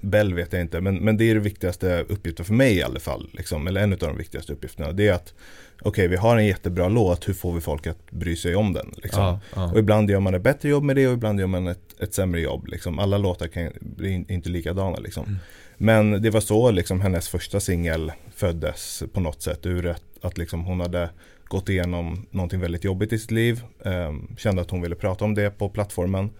Bell 0.00 0.34
vet 0.34 0.52
jag 0.52 0.62
inte, 0.62 0.80
men, 0.80 0.96
men 0.96 1.16
det 1.16 1.24
är 1.30 1.34
det 1.34 1.40
viktigaste 1.40 2.04
uppgiften 2.08 2.44
för 2.44 2.54
mig 2.54 2.76
i 2.76 2.82
alla 2.82 3.00
fall. 3.00 3.28
Liksom. 3.32 3.66
Eller 3.66 3.80
en 3.80 3.92
av 3.92 3.98
de 3.98 4.16
viktigaste 4.16 4.52
uppgifterna. 4.52 4.92
Det 4.92 5.08
är 5.08 5.12
att, 5.12 5.34
okej 5.82 6.08
vi 6.08 6.16
har 6.16 6.36
en 6.36 6.46
jättebra 6.46 6.88
låt, 6.88 7.28
hur 7.28 7.34
får 7.34 7.52
vi 7.54 7.60
folk 7.60 7.86
att 7.86 8.10
bry 8.10 8.36
sig 8.36 8.56
om 8.56 8.72
den? 8.72 8.94
Liksom. 8.96 9.22
Ja, 9.22 9.40
ja. 9.54 9.72
Och 9.72 9.78
ibland 9.78 10.10
gör 10.10 10.20
man 10.20 10.34
ett 10.34 10.42
bättre 10.42 10.68
jobb 10.68 10.84
med 10.84 10.96
det 10.96 11.06
och 11.08 11.14
ibland 11.14 11.40
gör 11.40 11.46
man 11.46 11.66
ett, 11.66 12.00
ett 12.00 12.14
sämre 12.14 12.40
jobb. 12.40 12.66
Liksom. 12.66 12.98
Alla 12.98 13.18
låtar 13.18 13.46
kan, 13.48 13.70
blir 13.80 14.10
in- 14.10 14.26
inte 14.28 14.48
likadana. 14.48 14.96
Liksom. 14.98 15.24
Mm. 15.24 15.38
Men 15.76 16.22
det 16.22 16.30
var 16.30 16.40
så 16.40 16.70
liksom, 16.70 17.00
hennes 17.00 17.28
första 17.28 17.60
singel 17.60 18.12
föddes 18.34 19.02
på 19.12 19.20
något 19.20 19.42
sätt. 19.42 19.66
Ur 19.66 19.86
ett, 19.86 20.02
att 20.22 20.38
liksom, 20.38 20.64
hon 20.64 20.80
hade 20.80 21.10
gått 21.44 21.68
igenom 21.68 22.26
någonting 22.30 22.60
väldigt 22.60 22.84
jobbigt 22.84 23.12
i 23.12 23.18
sitt 23.18 23.30
liv. 23.30 23.62
ehm, 23.84 24.36
kände 24.38 24.62
att 24.62 24.70
hon 24.70 24.82
ville 24.82 24.94
prata 24.94 25.24
om 25.24 25.34
det 25.34 25.50
på 25.58 25.68
plattformen. 25.68 26.30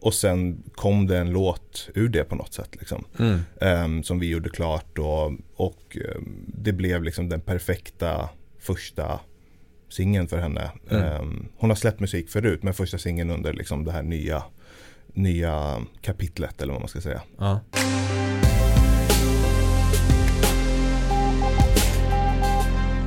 Och 0.00 0.14
sen 0.14 0.62
kom 0.74 1.06
det 1.06 1.18
en 1.18 1.30
låt 1.30 1.88
ur 1.94 2.08
det 2.08 2.24
på 2.24 2.34
något 2.34 2.52
sätt. 2.54 2.68
Liksom. 2.78 3.04
Mm. 3.18 3.38
Ehm, 3.60 4.02
som 4.02 4.18
vi 4.18 4.28
gjorde 4.28 4.50
klart 4.50 4.98
och, 4.98 5.32
och 5.56 5.96
ehm, 5.96 6.44
det 6.46 6.72
blev 6.72 7.02
liksom 7.02 7.28
den 7.28 7.40
perfekta 7.40 8.28
första 8.66 9.20
singeln 9.88 10.28
för 10.28 10.38
henne. 10.38 10.70
Mm. 10.90 11.02
Ehm, 11.04 11.48
hon 11.56 11.70
har 11.70 11.74
släppt 11.76 12.00
musik 12.00 12.30
förut 12.30 12.62
men 12.62 12.74
första 12.74 12.98
singeln 12.98 13.30
under 13.30 13.52
liksom 13.52 13.84
det 13.84 13.92
här 13.92 14.02
nya, 14.02 14.42
nya 15.14 15.76
kapitlet 16.02 16.62
eller 16.62 16.72
vad 16.72 16.82
man 16.82 16.88
ska 16.88 17.00
säga. 17.00 17.22
Ja. 17.38 17.60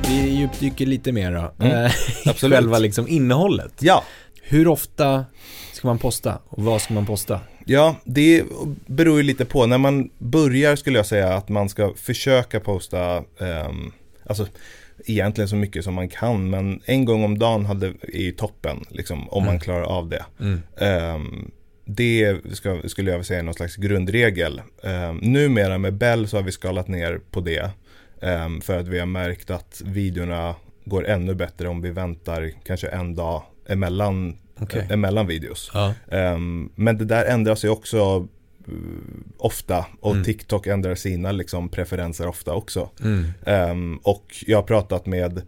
Vi 0.08 0.28
djupdyker 0.30 0.86
lite 0.86 1.12
mer 1.12 1.32
då. 1.32 1.64
Mm, 1.64 1.84
Eh, 1.84 1.92
absolut. 2.26 2.56
Själva 2.56 2.78
liksom 2.78 3.08
innehållet. 3.08 3.72
Ja, 3.80 4.04
Hur 4.42 4.68
ofta 4.68 5.24
ska 5.72 5.88
man 5.88 5.98
posta 5.98 6.38
och 6.48 6.62
vad 6.64 6.82
ska 6.82 6.94
man 6.94 7.06
posta? 7.06 7.40
ja 7.64 7.96
det 8.04 8.44
beror 8.86 9.16
ju 9.16 9.22
lite 9.22 9.44
på. 9.44 9.66
När 9.66 9.78
man 9.78 10.10
börjar 10.18 10.76
skulle 10.76 10.98
jag 10.98 11.06
säga 11.06 11.34
att 11.34 11.48
man 11.48 11.68
ska 11.68 11.94
försöka 11.96 12.60
posta 12.60 13.16
ehm, 13.40 13.92
Alltså 14.26 14.46
egentligen 15.06 15.48
så 15.48 15.56
mycket 15.56 15.84
som 15.84 15.94
man 15.94 16.08
kan 16.08 16.50
men 16.50 16.80
en 16.84 17.04
gång 17.04 17.24
om 17.24 17.38
dagen 17.38 17.66
hade, 17.66 17.86
är 18.02 18.22
ju 18.22 18.32
toppen 18.32 18.84
liksom, 18.88 19.28
om 19.28 19.42
man 19.42 19.50
Mm. 19.54 19.60
klarar 19.60 19.82
av 19.82 20.08
det. 20.08 20.24
Mm. 20.40 20.60
Ehm, 20.80 21.50
det 21.84 22.36
ska, 22.52 22.80
skulle 22.88 23.10
jag 23.10 23.26
säga 23.26 23.38
är 23.38 23.42
någon 23.44 23.54
slags 23.54 23.76
grundregel. 23.76 24.62
Um, 24.82 25.16
numera 25.16 25.78
med 25.78 25.94
Bell 25.94 26.28
så 26.28 26.36
har 26.36 26.42
vi 26.42 26.52
skalat 26.52 26.88
ner 26.88 27.20
på 27.30 27.40
det. 27.40 27.70
ehm, 28.22 28.60
för 28.60 28.78
att 28.78 28.88
vi 28.88 28.98
har 28.98 29.06
märkt 29.06 29.50
att 29.50 29.82
videorna 29.84 30.54
går 30.84 31.06
ännu 31.08 31.34
bättre 31.34 31.68
om 31.68 31.82
vi 31.82 31.90
väntar 31.90 32.50
kanske 32.64 32.88
en 32.88 33.14
dag 33.14 33.42
emellan, 33.68 34.36
Okej. 34.60 34.86
emellan 34.90 35.26
videos. 35.26 35.70
Ja. 35.74 35.94
Ehm, 36.10 36.70
men 36.74 36.98
det 36.98 37.04
där 37.04 37.24
ändras 37.24 37.64
ju 37.64 37.68
också 37.68 38.28
ofta 39.36 39.86
och 40.00 40.12
Mm. 40.12 40.24
TikTok 40.24 40.66
ändrar 40.66 40.94
sina 40.94 41.32
liksom, 41.32 41.68
preferenser 41.68 42.26
ofta 42.26 42.54
också. 42.54 42.90
Mm. 43.02 43.24
Ehm, 43.46 43.96
och 43.96 44.44
jag 44.46 44.58
har 44.58 44.62
pratat 44.62 45.06
med 45.06 45.42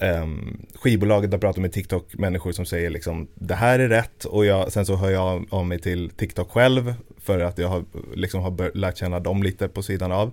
um, 0.00 0.66
skivbolaget 0.74 1.32
har 1.32 1.38
pratat 1.38 1.62
med 1.62 1.72
TikTok-människor 1.72 2.52
som 2.52 2.66
säger 2.66 2.90
liksom 2.90 3.28
det 3.34 3.54
här 3.54 3.78
är 3.78 3.88
rätt 3.88 4.24
och 4.24 4.46
jag, 4.46 4.72
sen 4.72 4.86
så 4.86 4.96
hör 4.96 5.10
jag 5.10 5.46
av 5.50 5.66
mig 5.66 5.78
till 5.78 6.10
TikTok 6.10 6.50
själv 6.50 6.94
för 7.18 7.40
att 7.40 7.58
jag 7.58 7.68
har, 7.68 7.84
liksom 8.14 8.42
har 8.42 8.76
lärt 8.76 8.96
känna 8.98 9.20
dem 9.20 9.42
lite 9.42 9.68
på 9.68 9.82
sidan 9.82 10.12
av. 10.12 10.32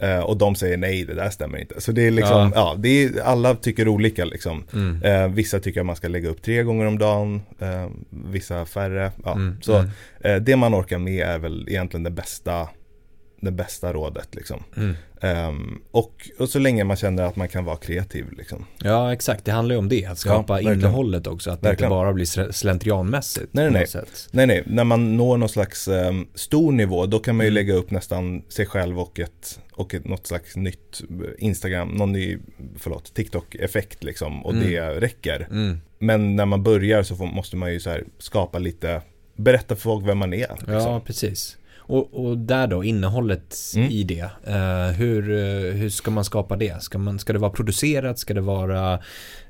Eh, 0.00 0.18
och 0.20 0.36
de 0.36 0.54
säger 0.54 0.76
nej, 0.76 1.04
det 1.04 1.14
där 1.14 1.30
stämmer 1.30 1.58
inte. 1.58 1.80
Så 1.80 1.92
det 1.92 2.06
är 2.06 2.10
liksom, 2.10 2.36
Ja. 2.36 2.52
ja, 2.54 2.76
det 2.78 2.88
är, 3.04 3.20
alla 3.22 3.54
tycker 3.54 3.88
olika 3.88 4.24
liksom. 4.24 4.64
Mm. 4.72 5.02
Eh, 5.02 5.28
vissa 5.28 5.60
tycker 5.60 5.80
att 5.80 5.86
man 5.86 5.96
ska 5.96 6.08
lägga 6.08 6.28
upp 6.28 6.42
tre 6.42 6.62
gånger 6.62 6.86
om 6.86 6.98
dagen, 6.98 7.42
eh, 7.58 7.86
vissa 8.10 8.66
färre. 8.66 9.12
Ja. 9.24 9.32
Mm. 9.32 9.56
Så 9.62 9.84
Mm. 10.24 10.44
det 10.44 10.56
man 10.56 10.74
orkar 10.74 10.98
med 10.98 11.26
är 11.28 11.38
väl 11.38 11.68
egentligen 11.68 12.04
det 12.04 12.10
bästa, 12.10 12.68
det 13.40 13.50
bästa 13.50 13.92
rådet 13.92 14.28
liksom. 14.34 14.62
Mm. 14.76 14.94
Ehm, 15.22 15.80
och, 15.90 16.28
och 16.38 16.48
så 16.48 16.58
länge 16.58 16.84
man 16.84 16.96
känner 16.96 17.22
att 17.22 17.36
man 17.36 17.48
kan 17.48 17.64
vara 17.64 17.76
kreativ 17.76 18.24
liksom. 18.38 18.66
Ja, 18.82 19.12
exakt. 19.12 19.44
Det 19.44 19.52
handlar 19.52 19.74
ju 19.74 19.78
om 19.78 19.88
det. 19.88 20.04
Att 20.06 20.18
skapa 20.18 20.52
verkligen. 20.52 20.78
innehållet 20.78 21.26
också. 21.26 21.50
Att 21.50 21.62
det 21.62 21.68
Verkligen. 21.68 21.88
inte 21.92 21.94
bara 21.96 22.12
blir 22.12 22.24
sl- 22.24 22.52
slentrianmässigt. 22.52 23.48
Nej, 23.52 23.70
nej, 23.70 23.86
sätt. 23.86 24.28
Nej, 24.32 24.46
nej, 24.46 24.62
när 24.66 24.84
man 24.84 25.16
når 25.16 25.36
någon 25.36 25.48
slags 25.48 25.88
ehm, 25.88 26.26
stor 26.34 26.72
nivå 26.72 27.06
då 27.06 27.18
kan 27.18 27.36
man 27.36 27.46
ju 27.46 27.50
Mm. 27.50 27.54
lägga 27.54 27.74
upp 27.74 27.90
nästan 27.90 28.42
sig 28.48 28.66
själv 28.66 29.00
och 29.00 29.20
ett, 29.20 29.60
och 29.80 29.94
ett, 29.94 30.04
något 30.04 30.26
slags 30.26 30.56
nytt 30.56 31.00
Instagram, 31.38 31.88
någon 31.88 32.12
ny, 32.12 32.38
förlåt, 32.78 33.14
TikTok-effekt 33.14 34.04
liksom 34.04 34.44
och 34.46 34.52
Mm. 34.52 34.64
det 34.70 34.80
räcker. 35.00 35.48
Mm. 35.50 35.80
Men 35.98 36.36
när 36.36 36.46
man 36.46 36.62
börjar 36.62 37.02
så 37.02 37.16
får, 37.16 37.26
måste 37.26 37.56
man 37.56 37.72
ju 37.72 37.80
så 37.80 37.90
här 37.90 38.04
skapa 38.18 38.58
lite, 38.58 39.02
berätta 39.36 39.74
för 39.76 39.82
folk 39.82 40.06
vem 40.06 40.18
man 40.18 40.32
är. 40.32 40.48
Liksom. 40.58 40.72
Ja, 40.74 41.00
precis. 41.06 41.56
Och, 41.90 42.24
och 42.26 42.38
där 42.38 42.66
då, 42.66 42.84
innehållet 42.84 43.56
Mm. 43.76 43.90
i 43.90 44.02
det. 44.02 44.30
Eh, 44.46 44.86
hur, 44.96 45.30
eh, 45.30 45.72
hur 45.72 45.90
ska 45.90 46.10
man 46.10 46.24
skapa 46.24 46.56
det? 46.56 46.82
Ska, 46.82 46.98
man, 46.98 47.18
ska 47.18 47.32
det 47.32 47.38
vara 47.38 47.50
producerat? 47.50 48.18
Ska 48.18 48.34
det 48.34 48.40
vara 48.40 48.92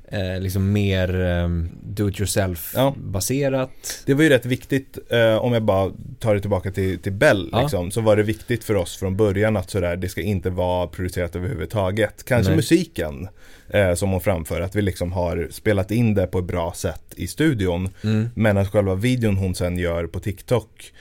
eh, 0.07 0.39
liksom 0.39 0.71
mer 0.71 1.21
eh, 1.21 1.49
do 1.83 2.09
it 2.09 2.19
yourself 2.19 2.73
Ja. 2.75 2.95
baserat? 2.97 3.69
Det 4.05 4.13
var 4.13 4.23
ju 4.23 4.29
rätt 4.29 4.45
viktigt, 4.45 4.97
eh, 5.09 5.35
om 5.35 5.53
jag 5.53 5.63
bara 5.63 5.91
tar 6.19 6.35
det 6.35 6.41
tillbaka 6.41 6.71
till, 6.71 6.99
till 6.99 7.11
Bell, 7.13 7.49
Ja. 7.51 7.61
liksom, 7.61 7.91
så 7.91 8.01
var 8.01 8.15
det 8.17 8.23
viktigt 8.23 8.63
för 8.63 8.75
oss 8.75 8.97
från 8.97 9.17
början 9.17 9.57
att 9.57 9.69
sådär, 9.69 9.95
det 9.95 10.09
ska 10.09 10.21
inte 10.21 10.49
vara 10.49 10.87
producerat 10.87 11.35
överhuvudtaget. 11.35 12.23
Kanske 12.25 12.49
Nej. 12.49 12.55
musiken 12.57 13.27
eh, 13.69 13.93
som 13.93 14.09
hon 14.11 14.21
framför, 14.21 14.61
att 14.61 14.75
vi 14.75 14.81
liksom 14.81 15.11
har 15.11 15.47
spelat 15.51 15.91
in 15.91 16.13
det 16.13 16.27
på 16.27 16.39
ett 16.39 16.45
bra 16.45 16.73
sätt 16.75 17.03
i 17.15 17.27
studion. 17.27 17.89
Mm. 18.03 18.29
Men 18.35 18.57
att 18.57 18.71
själva 18.71 18.95
videon 18.95 19.37
hon 19.37 19.55
sen 19.55 19.77
gör 19.77 20.07
på 20.07 20.19
TikTok 20.19 20.93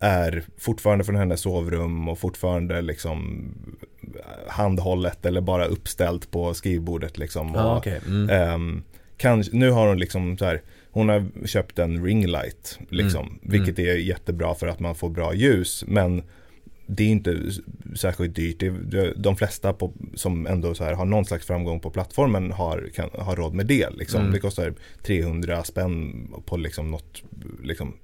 är 0.00 0.44
fortfarande 0.58 1.04
från 1.04 1.16
hennes 1.16 1.40
sovrum 1.40 2.08
och 2.08 2.18
fortfarande 2.18 2.82
liksom 2.82 3.48
handhållet 4.48 5.26
eller 5.26 5.40
bara 5.40 5.64
uppställt 5.64 6.30
på 6.30 6.54
skrivbordet 6.54 7.18
liksom. 7.18 7.56
Och, 7.56 7.76
okej. 7.76 8.00
Mm. 8.06 8.30
Ehm, 8.30 8.82
kanske, 9.16 9.56
nu 9.56 9.70
har 9.70 9.88
hon 9.88 9.98
liksom 9.98 10.38
så 10.38 10.44
här, 10.44 10.62
hon 10.90 11.08
har 11.08 11.46
köpt 11.46 11.78
en 11.78 12.04
ringlight 12.04 12.78
liksom, 12.90 13.26
Mm. 13.26 13.38
vilket 13.42 13.78
är 13.78 13.96
jättebra 13.96 14.54
för 14.54 14.66
att 14.66 14.80
man 14.80 14.94
får 14.94 15.10
bra 15.10 15.34
ljus, 15.34 15.84
men 15.86 16.22
det 16.86 17.04
är 17.04 17.08
inte 17.08 17.40
särskilt 17.96 18.34
dyrt. 18.36 18.62
De 19.16 19.36
flesta 19.36 19.72
på, 19.72 19.92
som 20.14 20.46
ändå 20.46 20.74
så 20.74 20.84
här 20.84 20.92
har 20.92 21.04
någon 21.04 21.24
slags 21.24 21.46
framgång 21.46 21.80
på 21.80 21.90
plattformen 21.90 22.52
har, 22.52 22.90
kan, 22.94 23.10
har 23.18 23.36
råd 23.36 23.54
med 23.54 23.66
det. 23.66 23.90
Liksom. 23.90 24.20
Mm. 24.20 24.32
Det 24.32 24.38
kostar 24.38 24.74
300 25.02 25.64
spänn 25.64 26.28
på 26.46 26.56
liksom 26.56 26.90
något, 26.90 27.22
liksom 27.62 27.94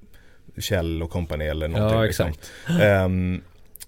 Kjell 0.58 1.02
och 1.02 1.10
kompani 1.10 1.44
eller 1.46 1.68
någonting. 1.68 1.98
Ja, 1.98 2.04
liksom. 2.04 2.26
exakt. 2.28 2.50
Ehm, 2.82 3.40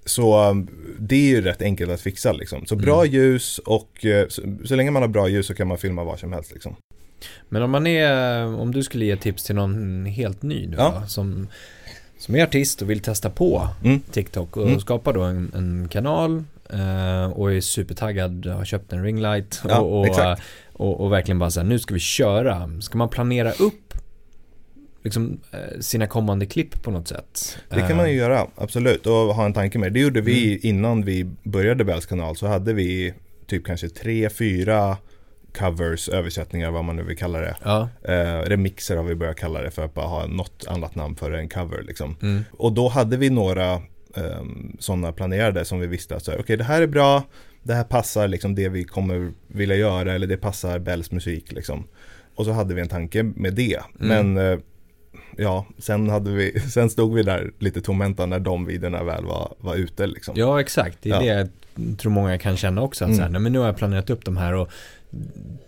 så 0.05 0.55
det 0.99 1.15
är 1.17 1.29
ju 1.29 1.43
rätt 1.43 1.63
enkelt 1.63 1.91
att 1.91 2.01
fixa 2.01 2.33
liksom. 2.33 2.67
Så 2.67 2.77
bra 2.77 3.01
Mm. 3.05 3.13
ljus 3.15 3.59
och 3.59 4.05
eh, 4.05 4.29
så, 4.29 4.43
så 4.65 4.77
länge 4.77 4.91
man 4.91 5.03
har 5.03 5.09
bra 5.09 5.29
ljus 5.29 5.47
så 5.47 5.55
kan 5.55 5.69
man 5.69 5.79
filma 5.79 6.05
var 6.05 6.17
som 6.17 6.33
helst 6.33 6.53
liksom. 6.53 6.77
Men 7.49 7.63
om 7.63 7.71
man 7.71 7.87
är, 7.87 8.45
om 8.47 8.73
du 8.73 8.83
skulle 8.83 9.05
ge 9.05 9.17
tips 9.17 9.45
till 9.45 9.55
någon 9.55 10.07
helt 10.07 10.43
ny 10.43 10.67
nu 10.67 10.77
Ja. 10.79 11.07
som, 11.07 11.49
som 12.19 12.35
är 12.35 12.43
artist 12.45 12.83
och 12.83 12.91
vill 12.91 13.01
testa 13.01 13.31
på 13.31 13.69
Mm. 13.85 14.01
TikTok 14.01 14.57
och 14.57 14.67
Mm. 14.69 14.81
skapa 14.81 15.13
då 15.13 15.23
en, 15.23 15.53
en 15.55 15.89
kanal 15.91 16.45
eh, 16.71 17.33
och 17.33 17.53
är 17.53 17.61
supertaggad, 17.61 18.47
har 18.47 18.65
köpt 18.65 18.93
en 18.93 19.05
ringlight 19.05 19.61
Ja, 19.69 19.79
och, 19.81 20.01
och, 20.09 20.39
och, 20.73 21.01
och 21.01 21.13
verkligen 21.13 21.39
bara 21.39 21.51
säga 21.51 21.65
nu 21.65 21.79
ska 21.79 21.95
vi 21.95 22.01
köra. 22.01 22.71
Ska 22.81 22.99
man 22.99 23.09
planera 23.09 23.53
upp 23.53 23.95
liksom, 25.05 25.41
eh, 25.53 25.81
sina 25.81 26.07
kommande 26.07 26.47
klipp 26.47 26.83
på 26.83 26.91
något 26.91 27.09
sätt? 27.09 27.59
Det 27.69 27.81
kan 27.81 27.97
man 27.97 28.07
ju 28.11 28.13
Eh, 28.13 28.19
göra, 28.19 28.47
absolut. 28.57 29.07
Och 29.07 29.13
ha 29.15 29.45
en 29.45 29.53
tanke 29.53 29.79
med 29.79 29.93
det. 29.93 30.01
Gjorde 30.01 30.21
vi 30.21 30.47
Mm. 30.49 30.61
innan 30.63 31.03
vi 31.05 31.25
började 31.43 31.85
Bells 31.85 32.07
kanal. 32.07 32.37
Så 32.37 32.47
hade 32.47 32.73
vi 32.73 33.15
typ 33.47 33.65
kanske 33.67 33.89
tre, 33.89 34.31
fyra 34.31 34.97
covers, 35.59 36.09
översättningar, 36.09 36.71
vad 36.71 36.85
man 36.85 36.97
nu 36.97 37.03
vill 37.03 37.17
kalla 37.17 37.39
det. 37.41 37.57
Ja, 37.65 37.89
Eh, 38.03 38.41
remixer 38.49 38.97
har 38.97 39.05
vi 39.05 39.15
börjat 39.15 39.37
kalla 39.37 39.63
det 39.63 39.71
för 39.71 39.85
att 39.85 39.95
bara 39.95 40.07
ha 40.07 40.27
något 40.27 40.65
annat 40.69 40.95
namn 40.95 41.17
för 41.17 41.33
en 41.33 41.49
cover 41.49 41.83
liksom. 41.83 42.17
mm, 42.23 42.45
Och 42.53 42.73
då 42.73 42.89
hade 42.89 43.17
vi 43.17 43.31
några 43.31 43.83
um, 44.17 44.77
sådana 44.79 45.13
planerade 45.13 45.65
som 45.65 45.81
vi 45.81 45.87
visste 45.87 46.17
att 46.17 46.29
okej 46.29 46.57
det 46.57 46.65
här 46.65 46.83
är 46.83 46.87
bra, 46.87 47.23
det 47.63 47.75
här 47.75 47.85
passar 47.85 48.29
liksom 48.29 48.55
det 48.55 48.69
vi 48.69 48.85
kommer 48.85 49.33
vilja 49.49 49.77
göra 49.77 50.13
eller 50.15 50.27
det 50.27 50.37
passar 50.37 50.79
Bells 50.79 51.11
musik 51.11 51.53
liksom. 51.53 51.85
Och 52.35 52.45
så 52.45 52.53
hade 52.53 52.75
vi 52.75 52.81
en 52.81 52.89
tanke 52.89 53.23
med 53.23 53.55
det. 53.55 53.81
Mm. 54.01 54.33
Men 54.35 54.53
eh, 54.53 54.59
ja, 55.37 55.67
sen, 55.79 56.09
hade 56.11 56.31
vi, 56.31 56.61
sen 56.71 56.91
stod 56.91 57.15
vi 57.15 57.23
där 57.23 57.53
lite 57.59 57.81
tomhänta 57.81 58.27
när 58.27 58.39
de 58.39 58.67
videorna 58.67 59.05
väl 59.05 59.25
var, 59.25 59.55
var 59.61 59.75
ute 59.75 60.07
liksom. 60.07 60.35
ja 60.39 60.61
exakt. 60.61 60.99
Det 61.03 61.11
är 61.11 61.13
Ja. 61.15 61.21
det 61.21 61.27
jag 61.27 61.99
tror 61.99 62.13
många 62.13 62.39
kan 62.39 62.57
känna 62.57 62.83
också. 62.83 63.05
Att 63.05 63.11
så 63.15 63.21
här, 63.21 63.29
Mm. 63.29 63.33
nej, 63.33 63.41
men 63.41 63.53
nu 63.53 63.59
har 63.59 63.67
jag 63.67 63.77
planerat 63.77 64.11
upp 64.11 64.25
de 64.25 64.37
här 64.37 64.53
och 64.55 64.69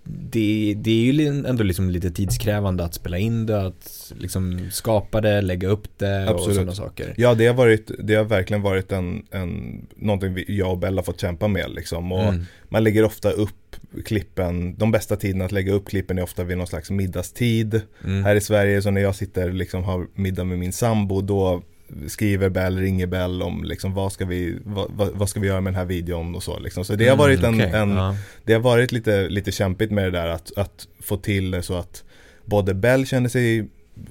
det, 0.08 0.74
det 0.76 0.90
är 0.90 1.12
ju 1.12 1.26
ändå 1.46 1.62
liksom 1.62 1.90
lite 1.90 2.10
tidskrävande 2.10 2.84
att 2.84 2.94
spela 2.94 3.18
in 3.18 3.46
det, 3.46 3.66
att 3.66 4.12
liksom 4.18 4.60
skapa 4.70 5.20
det, 5.20 5.40
lägga 5.40 5.68
upp 5.68 5.98
det 5.98 6.24
och 6.24 6.30
Absolut. 6.30 6.56
sådana 6.56 6.74
saker. 6.74 7.14
Ja, 7.16 7.34
det 7.34 7.46
har, 7.46 7.54
varit, 7.54 7.90
det 7.98 8.14
har 8.14 8.24
verkligen 8.24 8.62
varit 8.62 8.92
en, 8.92 9.26
en, 9.30 9.86
någonting 9.96 10.44
jag 10.48 10.70
och 10.70 10.78
Bella 10.78 11.02
fått 11.02 11.20
kämpa 11.20 11.48
med 11.48 11.70
liksom. 11.70 12.12
Och 12.12 12.26
Mm. 12.26 12.44
Man 12.68 12.84
lägger 12.84 13.04
ofta 13.04 13.30
upp 13.30 13.76
klippen, 14.04 14.76
de 14.76 14.92
bästa 14.92 15.16
tiderna 15.16 15.44
att 15.44 15.52
lägga 15.52 15.72
upp 15.72 15.88
klippen 15.88 16.18
är 16.18 16.22
ofta 16.22 16.44
vid 16.44 16.58
någon 16.58 16.66
slags 16.66 16.90
middagstid. 16.90 17.80
Mm. 18.04 18.24
Här 18.24 18.36
i 18.36 18.40
Sverige, 18.40 18.82
så 18.82 18.90
när 18.90 19.00
jag 19.00 19.14
sitter 19.14 19.52
liksom 19.52 19.84
har 19.84 20.06
middag 20.14 20.44
med 20.44 20.58
min 20.58 20.72
sambo, 20.72 21.20
då 21.20 21.62
skriver 22.08 22.48
Bell, 22.48 22.78
ringer 22.78 23.06
Bell 23.06 23.42
om 23.42 23.64
liksom 23.64 23.94
vad 23.94 24.12
ska 24.12 24.24
vi, 24.24 24.58
vad, 24.64 24.90
vad, 25.14 25.28
ska 25.28 25.40
vi 25.40 25.46
göra 25.46 25.60
med 25.60 25.72
den 25.72 25.78
här 25.78 25.84
videon 25.86 26.34
och 26.34 26.42
så 26.42 26.58
liksom. 26.58 26.84
Så 26.84 26.94
det 26.94 27.08
har 27.08 27.16
varit 27.16 27.38
en, 27.42 27.54
Mm, 27.54 27.66
okej, 27.68 27.80
en 27.80 27.90
ja. 27.96 28.16
det 28.44 28.52
har 28.52 28.60
varit 28.60 28.92
lite, 28.92 29.28
lite 29.28 29.52
kämpigt 29.52 29.90
med 29.90 30.04
det 30.04 30.10
där 30.10 30.28
att, 30.28 30.52
att 30.58 30.88
få 31.02 31.16
till 31.16 31.50
det 31.50 31.62
så 31.62 31.74
att 31.74 32.04
både 32.44 32.74
Bell 32.74 33.06
känner 33.06 33.28
sig 33.28 33.68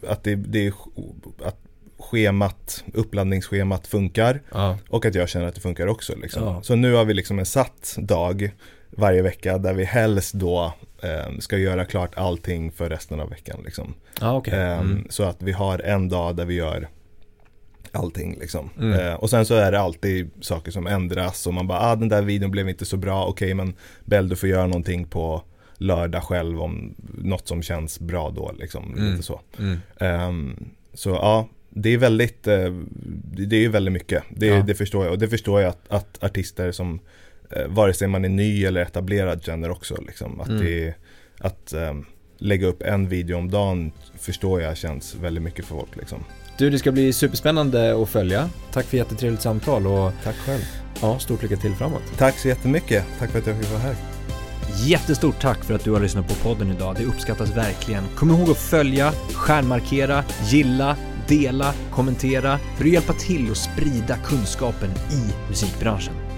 att 0.07 0.23
det, 0.23 0.35
det 0.35 0.65
är 0.67 0.73
att 1.45 1.57
schemat, 1.99 2.83
uppladdningsschemat 2.93 3.87
funkar 3.87 4.41
Ja. 4.51 4.77
och 4.89 5.05
att 5.05 5.15
jag 5.15 5.29
känner 5.29 5.45
att 5.47 5.55
det 5.55 5.61
funkar 5.61 5.87
också 5.87 6.13
liksom. 6.15 6.43
Ja. 6.43 6.61
Så 6.63 6.75
nu 6.75 6.93
har 6.93 7.05
vi 7.05 7.13
liksom 7.13 7.39
en 7.39 7.45
satt 7.45 7.95
dag 7.99 8.51
varje 8.89 9.21
vecka 9.21 9.57
där 9.57 9.73
vi 9.73 9.83
helst 9.83 10.33
då 10.33 10.73
eh, 11.03 11.37
ska 11.39 11.57
göra 11.57 11.85
klart 11.85 12.11
allting 12.17 12.71
för 12.71 12.89
resten 12.89 13.19
av 13.19 13.29
veckan 13.29 13.59
liksom. 13.65 13.93
Ja, 14.21 14.33
okej. 14.37 14.53
Ehm, 14.53 14.79
Mm. 14.79 15.07
Så 15.09 15.23
att 15.23 15.41
vi 15.43 15.51
har 15.51 15.79
en 15.79 16.09
dag 16.09 16.35
där 16.35 16.45
vi 16.45 16.53
gör 16.53 16.89
allting 17.95 18.37
liksom. 18.39 18.69
Mm. 18.79 18.99
Eh, 18.99 19.13
och 19.13 19.29
sen 19.29 19.45
så 19.45 19.53
är 19.55 19.71
det 19.71 19.79
alltid 19.79 20.29
saker 20.41 20.71
som 20.71 20.87
ändras 20.87 21.47
och 21.47 21.53
man 21.53 21.67
bara, 21.67 21.79
ah 21.79 21.95
den 21.95 22.09
där 22.09 22.21
videon 22.21 22.51
blev 22.51 22.69
inte 22.69 22.85
så 22.85 22.97
bra, 22.97 23.25
okej 23.25 23.53
men 23.53 23.73
Bell 24.05 24.29
du 24.29 24.35
får 24.35 24.49
göra 24.49 24.67
någonting 24.67 25.05
på 25.07 25.43
lördag 25.77 26.23
själv 26.23 26.61
om 26.61 26.95
något 27.17 27.47
som 27.47 27.61
känns 27.63 27.99
bra 27.99 28.29
då 28.29 28.51
liksom. 28.59 28.93
Mm. 28.93 29.11
Lite 29.11 29.23
så. 29.23 29.41
Mm. 29.59 29.77
Ehm, 29.99 30.65
så 30.93 31.09
ja, 31.09 31.47
det 31.69 31.89
är 31.89 31.97
väldigt, 31.97 32.47
eh, 32.47 32.73
det 33.37 33.65
är 33.65 33.69
väldigt 33.69 33.93
mycket. 33.93 34.23
Det, 34.29 34.45
Ja. 34.45 34.63
det 34.67 34.75
förstår 34.75 35.03
jag 35.05 35.11
och 35.13 35.19
det 35.19 35.27
förstår 35.27 35.61
jag 35.61 35.69
att, 35.69 35.91
att 35.91 36.23
artister 36.23 36.71
som 36.71 36.99
eh, 37.51 37.67
vare 37.67 37.93
sig 37.93 38.07
man 38.07 38.25
är 38.25 38.29
ny 38.29 38.65
eller 38.65 38.81
etablerad 38.81 39.43
känner 39.43 39.71
också 39.71 40.01
liksom. 40.07 40.41
Att, 40.41 40.47
Mm. 40.49 40.65
det, 40.65 40.93
att 41.39 41.73
ehm, 41.73 42.05
lägga 42.37 42.67
upp 42.67 42.81
en 42.81 43.09
video 43.09 43.37
om 43.37 43.51
dagen 43.51 43.91
förstår 44.19 44.61
jag 44.61 44.77
känns 44.77 45.15
väldigt 45.15 45.43
mycket 45.43 45.65
för 45.65 45.75
folk 45.75 45.95
liksom. 45.95 46.23
Du, 46.57 46.69
det 46.69 46.79
ska 46.79 46.91
bli 46.91 47.13
superspännande 47.13 48.01
att 48.01 48.09
följa. 48.09 48.49
Tack 48.71 48.85
för 48.85 48.97
jättetrevligt 48.97 49.41
samtal 49.41 49.87
och 49.87 50.11
Tack 50.23 50.35
själv. 50.35 50.61
ja, 51.01 51.19
stort 51.19 51.41
lycka 51.43 51.55
till 51.55 51.75
framåt. 51.75 52.01
Tack 52.17 52.39
så 52.39 52.47
jättemycket. 52.47 53.05
Tack 53.19 53.31
för 53.31 53.39
att 53.39 53.47
jag 53.47 53.57
fick 53.57 53.69
vara 53.71 53.81
här. 53.81 53.95
Jättestort 54.85 55.41
tack 55.41 55.63
för 55.63 55.73
att 55.73 55.83
du 55.83 55.91
har 55.91 55.99
lyssnat 55.99 56.27
på 56.27 56.33
podden 56.35 56.71
idag. 56.71 56.95
Det 56.95 57.05
uppskattas 57.05 57.57
verkligen. 57.57 58.03
Kom 58.15 58.29
ihåg 58.31 58.49
att 58.49 58.57
följa, 58.57 59.11
stjärnmarkera, 59.33 60.23
gilla, 60.49 60.97
dela, 61.27 61.73
kommentera 61.91 62.59
för 62.77 62.85
att 62.85 62.91
hjälpa 62.91 63.13
till 63.13 63.51
att 63.51 63.57
sprida 63.57 64.17
kunskapen 64.17 64.89
i 64.89 65.49
musikbranschen. 65.49 66.13